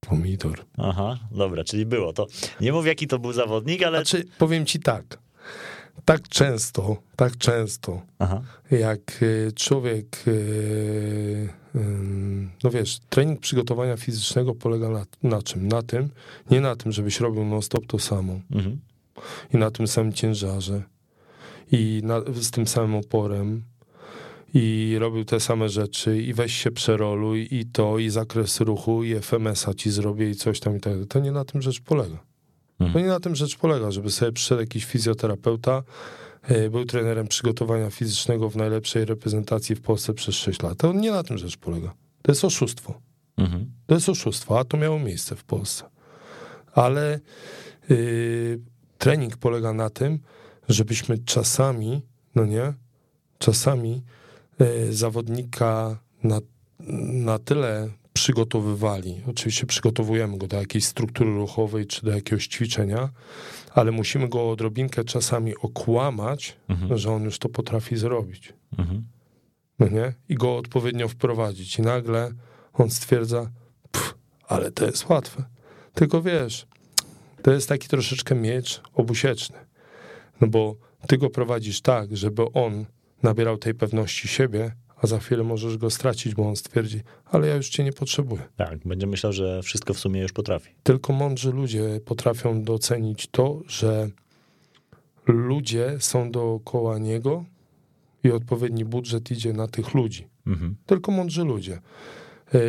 [0.00, 0.64] Pomidor.
[0.78, 2.26] Aha, dobra, czyli było to.
[2.60, 3.98] Nie mów jaki to był zawodnik, ale...
[3.98, 5.18] Znaczy, powiem ci tak,
[6.04, 8.42] tak często, tak często, Aha.
[8.70, 11.48] jak y, człowiek, y,
[12.64, 15.68] no wiesz, trening przygotowania fizycznego polega na, na czym?
[15.68, 16.10] Na tym,
[16.50, 18.80] nie na tym, żebyś robił non-stop to samo Mhm.
[19.54, 20.82] i na tym samym ciężarze
[21.72, 23.62] i na, z tym samym oporem
[24.54, 29.14] i robił te same rzeczy i weź się przeroluj i to, i zakres ruchu, i
[29.14, 30.92] FMS-a ci zrobię i coś tam i tak.
[31.08, 32.31] To nie na tym rzecz polega.
[32.92, 35.82] To nie na tym rzecz polega, żeby sobie przyszedł jakiś fizjoterapeuta,
[36.42, 40.78] e, był trenerem przygotowania fizycznego w najlepszej reprezentacji w Polsce przez 6 lat.
[40.78, 41.94] To nie na tym rzecz polega.
[42.22, 43.00] To jest oszustwo.
[43.36, 43.72] Mhm.
[43.86, 45.84] To jest oszustwo, a to miało miejsce w Polsce.
[46.72, 47.20] Ale
[47.88, 48.60] yy,
[48.98, 50.18] trening polega na tym,
[50.68, 52.02] żebyśmy czasami,
[52.34, 52.72] no nie,
[53.38, 54.02] czasami
[54.58, 56.40] yy, zawodnika na,
[57.12, 57.88] na tyle
[58.22, 59.20] przygotowywali.
[59.30, 63.08] Oczywiście przygotowujemy go do jakiejś struktury ruchowej czy do jakiegoś ćwiczenia,
[63.74, 66.98] ale musimy go odrobinkę czasami okłamać, Mhm.
[66.98, 69.06] że on już to potrafi zrobić Mhm.
[69.78, 70.14] no nie?
[70.28, 71.78] I go odpowiednio wprowadzić.
[71.78, 72.32] I nagle
[72.72, 73.50] on stwierdza,
[73.92, 74.14] "Pff,
[74.48, 75.44] ale to jest łatwe.
[75.94, 76.66] Tylko wiesz,
[77.42, 79.56] to jest taki troszeczkę miecz obusieczny.
[80.40, 82.86] No bo ty go prowadzisz tak, żeby on
[83.22, 84.72] nabierał tej pewności siebie,
[85.02, 88.42] a za chwilę możesz go stracić, bo on stwierdzi, ale ja już cię nie potrzebuję.
[88.56, 90.74] Tak, będzie myślał, że wszystko w sumie już potrafi.
[90.82, 94.10] Tylko mądrzy ludzie potrafią docenić to, że
[95.26, 97.44] ludzie są dookoła niego
[98.24, 100.26] i odpowiedni budżet idzie na tych ludzi.
[100.46, 100.76] Mhm.
[100.86, 101.80] Tylko mądrzy ludzie.
[102.52, 102.60] Yy,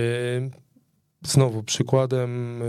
[1.25, 2.59] Znowu przykładem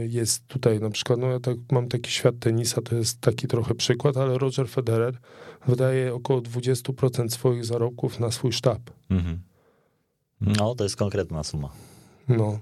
[0.00, 3.46] yy, jest tutaj na przykład, no ja tak, mam taki świat tenisa, to jest taki
[3.48, 5.18] trochę przykład, ale Roger Federer
[5.66, 8.90] wydaje około 20% swoich zarobków na swój sztab.
[9.10, 9.40] Mhm.
[10.40, 11.72] No, to jest konkretna suma.
[12.28, 12.60] No.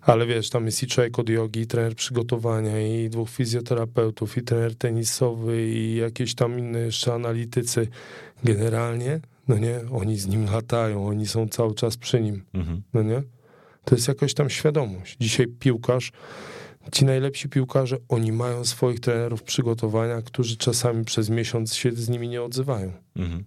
[0.00, 4.42] Ale wiesz, tam jest i człowiek od jogi, i trener przygotowania, i dwóch fizjoterapeutów, i
[4.42, 7.88] trener tenisowy, i jakieś tam inne jeszcze analitycy.
[8.44, 12.82] Generalnie, no nie, oni z nim latają, oni są cały czas przy nim, Mhm.
[12.94, 13.22] no nie?
[13.88, 15.16] To jest jakoś tam świadomość.
[15.20, 16.12] Dzisiaj piłkarz,
[16.92, 22.28] ci najlepsi piłkarze, oni mają swoich trenerów przygotowania, którzy czasami przez miesiąc się z nimi
[22.28, 22.92] nie odzywają.
[23.16, 23.44] Mhm.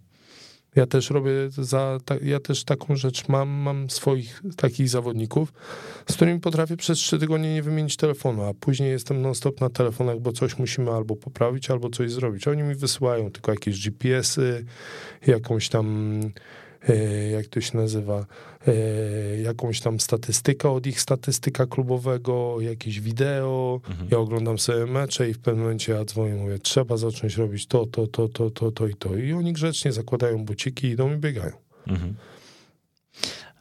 [0.75, 5.53] Ja też robię za, ta, ja też taką rzecz mam, mam swoich takich zawodników,
[6.09, 10.19] z którymi potrafię przez trzy tygodnie nie wymienić telefonu, a później jestem non-stop na telefonach,
[10.19, 12.47] bo coś musimy albo poprawić, albo coś zrobić.
[12.47, 14.65] Oni mi wysyłają tylko jakieś GPS-y,
[15.27, 16.19] jakąś tam,
[17.31, 18.25] jak to się nazywa,
[18.67, 18.73] e,
[19.41, 24.07] jakąś tam statystykę od ich statystyka klubowego, jakieś wideo, Mhm.
[24.11, 27.85] ja oglądam sobie mecze i w pewnym momencie ja dzwonię, mówię, trzeba zacząć robić to,
[27.85, 29.15] to, to, to, to, to i to.
[29.15, 31.51] I oni grzecznie zakładają buciki, idą i biegają.
[31.87, 32.15] Mhm.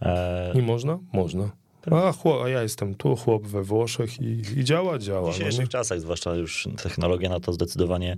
[0.02, 0.98] E, I można?
[1.12, 1.50] Można.
[1.90, 5.20] A, chłop, a ja jestem tu, chłop we Włoszech i, i działa, działa.
[5.22, 5.68] W No, dzisiejszych nie?
[5.68, 8.16] czasach, zwłaszcza już technologia na to zdecydowanie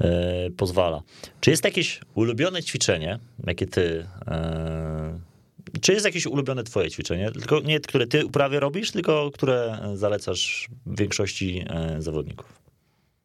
[0.00, 1.02] e, pozwala.
[1.40, 4.06] Czy jest jakieś ulubione ćwiczenie, jakie ty.
[4.28, 5.18] E,
[5.80, 7.32] czy jest jakieś ulubione twoje ćwiczenie?
[7.32, 12.60] Tylko nie, które ty prawie robisz, tylko które zalecasz większości e, zawodników.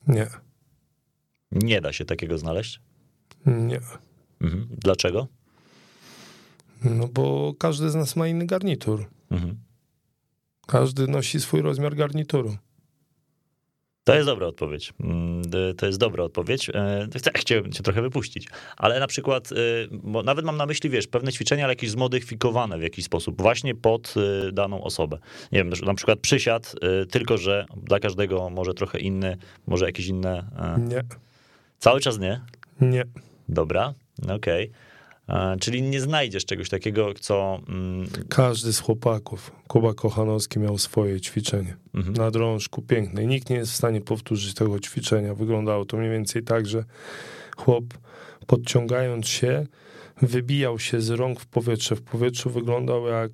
[0.07, 0.27] nie,
[1.51, 2.79] Nie da się takiego znaleźć.
[3.45, 3.79] nie.
[4.41, 4.67] Mhm.
[4.71, 5.27] Dlaczego?
[6.83, 9.05] No bo każdy z nas ma inny garnitur.
[9.31, 9.57] Mhm.
[10.69, 12.55] Każdy nosi swój rozmiar garnituru.
[14.03, 14.93] To jest dobra odpowiedź.
[14.99, 16.69] Mm, y, To jest dobra odpowiedź.
[16.69, 18.47] E, Chcę, chciałem cię trochę wypuścić,
[18.77, 19.55] ale na przykład, y,
[19.91, 23.75] bo nawet mam na myśli, wiesz, pewne ćwiczenia, ale jakieś zmodyfikowane w jakiś sposób, właśnie
[23.75, 24.13] pod
[24.47, 25.17] y, daną osobę.
[25.51, 26.75] Nie wiem, na przykład przysiad,
[27.11, 30.37] tylko że dla każdego może trochę inny, może jakieś inne.
[30.77, 31.03] e, Nie,
[31.79, 32.41] Cały czas nie.
[32.81, 33.03] nie.
[33.49, 33.93] Dobra,
[34.35, 34.65] okej.
[34.65, 34.88] E,
[35.59, 37.59] Czyli nie znajdziesz czegoś takiego, co.
[37.69, 41.75] mm, Każdy z chłopaków, Kuba Kochanowski miał swoje ćwiczenie.
[41.95, 43.27] mhm, na drążku pięknej.
[43.27, 45.33] Nikt nie jest w stanie powtórzyć tego ćwiczenia.
[45.35, 46.83] Wyglądało to mniej więcej tak, że
[47.57, 47.83] chłop
[48.47, 49.65] podciągając się,
[50.21, 51.95] wybijał się z rąk w powietrze.
[51.95, 53.31] W powietrzu wyglądał jak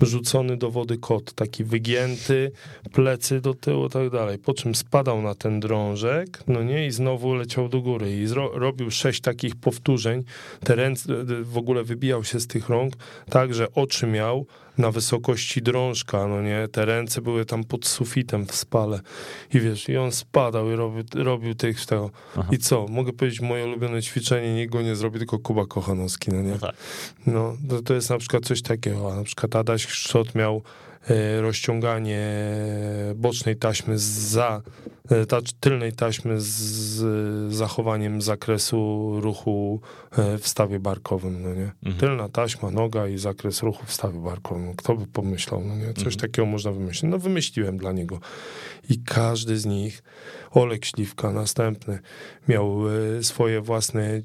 [0.00, 2.52] rzucony do wody kot, taki wygięty,
[2.92, 4.38] plecy do tyłu, tak dalej.
[4.38, 8.16] Po czym spadał na ten drążek, no nie, i znowu leciał do góry.
[8.22, 10.24] I zro- robił sześć takich powtórzeń.
[10.64, 12.94] Te ręce, w ogóle wybijał się z tych rąk,
[13.30, 14.46] tak, że oczy miał
[14.78, 19.00] na wysokości drążka, no nie, te ręce były tam pod sufitem w spale.
[19.54, 22.10] I wiesz, i on spadał i robił, robił tych tego.
[22.36, 22.48] Aha.
[22.52, 26.42] I co, mogę powiedzieć, moje ulubione ćwiczenie, nikt go nie zrobi, tylko Kuba Kochanowski, no
[26.42, 26.50] nie.
[26.50, 26.74] no tak.
[27.26, 30.62] No, to, to jest na przykład coś takiego, a na przykład Adaś Szczot miał
[31.08, 32.28] e, rozciąganie
[33.14, 34.62] bocznej taśmy za,
[35.28, 39.80] ta, tylnej taśmy z, zachowaniem zakresu ruchu
[40.10, 41.72] e, w stawie barkowym, no nie?
[41.82, 41.96] Mhm.
[41.96, 44.74] Tylna taśma, noga i zakres ruchu w stawie barkowym.
[44.76, 45.86] Kto by pomyślał, no nie?
[45.94, 46.16] Coś Mhm.
[46.16, 47.10] takiego można wymyślić.
[47.10, 48.20] No wymyśliłem dla niego.
[48.90, 50.02] I każdy z nich,
[50.50, 51.98] Olek Śliwka, następny,
[52.48, 52.82] miał
[53.18, 54.22] e, swoje własne,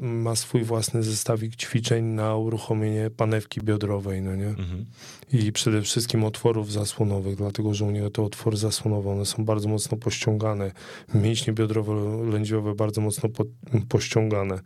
[0.00, 4.48] ma swój własny zestawik ćwiczeń na uruchomienie panewki biodrowej, no nie?
[4.48, 4.84] Mhm.
[5.32, 9.68] I przede wszystkim otworów zasłonowych, dlatego że u niego te otwory zasłonowe, one są bardzo
[9.68, 10.72] mocno pościągane,
[11.14, 13.44] mięśnie biodrowo-lędźwiowe bardzo mocno po,
[13.88, 14.60] pościągane.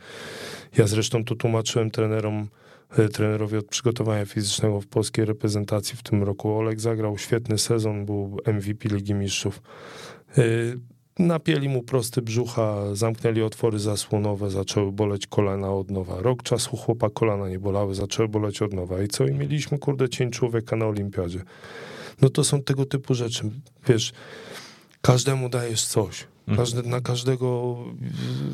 [0.78, 2.48] Ja zresztą to tłumaczyłem trenerom,
[2.98, 6.58] e, trenerowi od przygotowania fizycznego w polskiej reprezentacji w tym roku.
[6.58, 9.62] Olek zagrał świetny sezon, był MVP Ligi Mistrzów.
[10.38, 10.42] E,
[11.18, 16.22] napieli mu prosty brzucha, zamknęli otwory zasłonowe, zaczęły boleć kolana od nowa.
[16.22, 19.02] Rok czasu chłopa kolana nie bolały, zaczęły boleć od nowa.
[19.02, 19.26] I co?
[19.26, 21.42] I mieliśmy, kurde, cień człowieka na olimpiadzie.
[22.22, 23.50] No to są tego typu rzeczy.
[23.88, 24.12] Wiesz,
[25.02, 26.26] każdemu dajesz coś.
[26.50, 26.90] Mhm.
[26.90, 27.78] Na każdego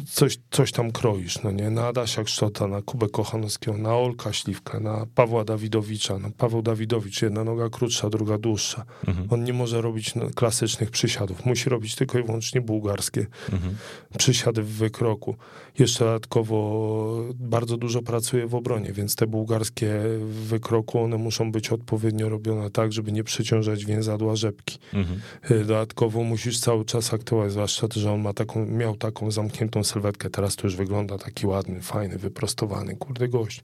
[0.09, 1.71] coś, coś tam kroisz, no nie?
[1.71, 6.19] Na Adasia Ksztota, na Kubę Kochanowskiego, na Olka Śliwka, na Pawła Dawidowicza.
[6.19, 8.85] No, Paweł Dawidowicz, jedna noga krótsza, druga dłuższa.
[9.09, 9.27] Mhm.
[9.31, 11.47] On nie może robić no, klasycznych przysiadów.
[11.47, 13.77] Musi robić tylko i wyłącznie bułgarskie mhm.
[14.19, 15.37] przysiady w wykroku.
[15.79, 21.69] Jeszcze dodatkowo bardzo dużo pracuje w obronie, więc te bułgarskie w wykroku, one muszą być
[21.69, 24.79] odpowiednio robione tak, żeby nie przeciążać więzadła rzepki.
[24.95, 25.21] Mhm.
[25.67, 30.57] Dodatkowo musisz cały czas aktywować, zwłaszcza że on ma taką, miał taką zamkniętą sylwetkę, teraz
[30.57, 33.63] to już wygląda taki ładny, fajny, wyprostowany, kurde gość.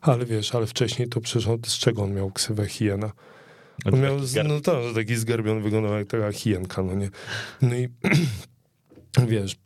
[0.00, 3.12] Ale wiesz, ale wcześniej to przecież on, z czego on miał ksywę hiena?
[3.84, 7.10] On miał, no tak, taki zgarbiony, wyglądał jak taka hienka, no nie?
[7.62, 7.88] No i
[9.18, 9.56] wiesz,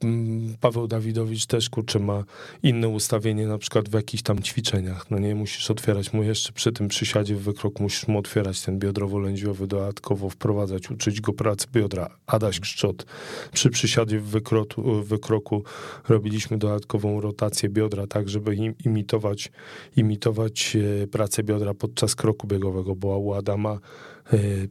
[0.61, 2.25] Paweł Dawidowicz też, kurczę, ma
[2.63, 6.73] inne ustawienie na przykład w jakichś tam ćwiczeniach, no nie, musisz otwierać mu jeszcze przy
[6.73, 12.17] tym przysiadzie w wykroku, musisz mu otwierać ten biodrowo-lędźwiowy, dodatkowo wprowadzać, uczyć go pracy biodra.
[12.27, 13.07] Adaś Kszczot,
[13.53, 15.65] przy przysiadzie w, wykroku, wykroku
[16.09, 19.51] robiliśmy dodatkową rotację biodra, tak, żeby im, imitować,
[19.97, 23.79] imitować e, pracę biodra podczas kroku biegowego, bo u Adama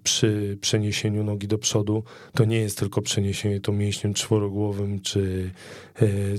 [0.04, 2.04] przy przeniesieniu nogi do przodu,
[2.34, 5.52] to nie jest tylko przeniesienie to mięśniem czworogłowym, czy,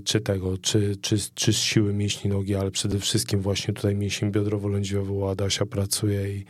[0.04, 4.32] czy tego, czy, czy, czy z siły mięśni nogi, ale przede wszystkim właśnie tutaj mięsień
[4.32, 6.44] biodrowo-lędźwiowy u Adasia pracuje i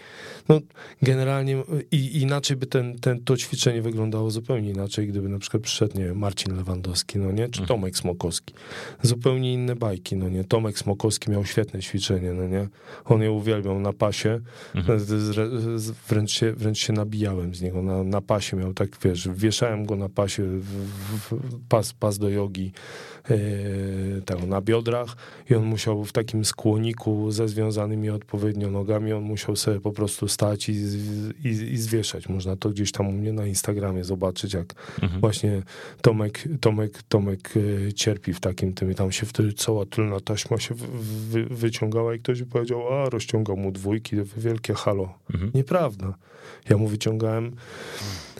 [0.48, 0.60] no,
[1.02, 5.98] generalnie i, inaczej by ten, ten, to ćwiczenie wyglądało zupełnie inaczej, gdyby na przykład przyszedł,
[5.98, 7.66] nie wiem, Marcin Lewandowski, no nie, czy mhm.
[7.68, 8.54] Tomek Smokowski.
[9.02, 10.44] Zupełnie inne bajki, no nie.
[10.44, 12.68] Tomek Smokowski miał świetne ćwiczenie, no nie.
[13.04, 14.40] On je uwielbiał na pasie,
[14.74, 15.00] mhm.
[16.08, 17.82] wręcz się wręcz się nabijałem z niego.
[17.82, 20.88] Na, na pasie miał tak, wiesz, wieszałem go na pasie, w,
[21.30, 22.72] w, pas, pas do jogi
[23.30, 25.16] yy, tego, na biodrach
[25.50, 30.28] i on musiał w takim skłoniku ze związanymi odpowiednio nogami, on musiał sobie po prostu
[30.28, 30.72] stać i,
[31.44, 32.28] i, i zwieszać.
[32.28, 35.20] Można to gdzieś tam u mnie na Instagramie zobaczyć, jak mhm.
[35.20, 35.62] właśnie
[36.02, 40.58] Tomek, Tomek, Tomek yy, cierpi w takim tym i tam się wtedy cała tylna taśma
[40.58, 40.74] się
[41.30, 45.14] wy, wyciągała i ktoś powiedział, a rozciągał mu dwójki, wielkie halo.
[45.34, 45.50] Mhm.
[45.54, 46.14] Nieprawda.
[46.70, 47.56] Ja mu wyciągałem,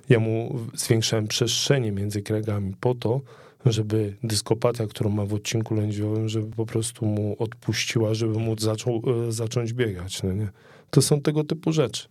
[0.09, 3.21] ja mu zwiększałem przestrzenie między kregami po to,
[3.73, 9.03] żeby dyskopatia, którą ma w odcinku lędźwiowym, żeby po prostu mu odpuściła, żeby móc zaczął,
[9.29, 10.23] e, zacząć biegać.
[10.23, 10.49] No nie?
[10.91, 12.09] To są tego typu rzeczy.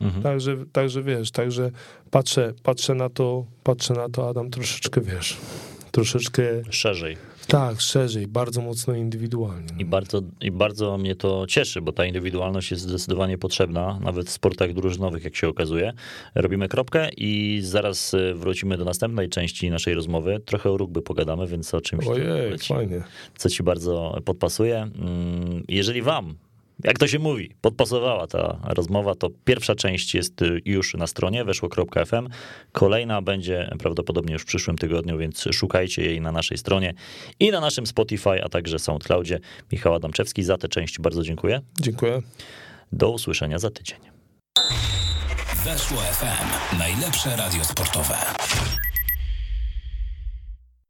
[0.00, 0.22] Mhm.
[0.22, 1.70] Także, także wiesz, także
[2.10, 5.36] patrzę, patrzę na to, patrzę na to, Adam, troszeczkę wiesz,
[5.90, 7.16] troszeczkę szerzej.
[7.48, 9.68] Tak, szerzej, bardzo mocno indywidualnie.
[9.78, 14.30] I bardzo, I bardzo mnie to cieszy, bo ta indywidualność jest zdecydowanie potrzebna, nawet w
[14.30, 15.92] sportach drużynowych, jak się okazuje.
[16.34, 20.40] Robimy kropkę i zaraz y, wrócimy do następnej części naszej rozmowy.
[20.44, 23.02] Trochę o rugby pogadamy, więc o czymś, Ojej, co, fajnie.
[23.36, 24.76] co ci bardzo podpasuje.
[24.82, 26.34] Mm, jeżeli wam
[26.84, 32.28] jak to się mówi, podpasowała ta rozmowa, to pierwsza część jest już na stronie weszło.fm.
[32.72, 36.94] Kolejna będzie prawdopodobnie już w przyszłym tygodniu, więc szukajcie jej na naszej stronie
[37.40, 39.40] i na naszym Spotify, a także SoundCloudzie.
[39.72, 41.60] Michał Adamczewski, za tę część bardzo dziękuję.
[41.80, 42.22] Dziękuję.
[42.92, 43.98] Do usłyszenia za tydzień.
[45.64, 46.78] Weszło FM.
[46.78, 48.16] Najlepsze radio sportowe.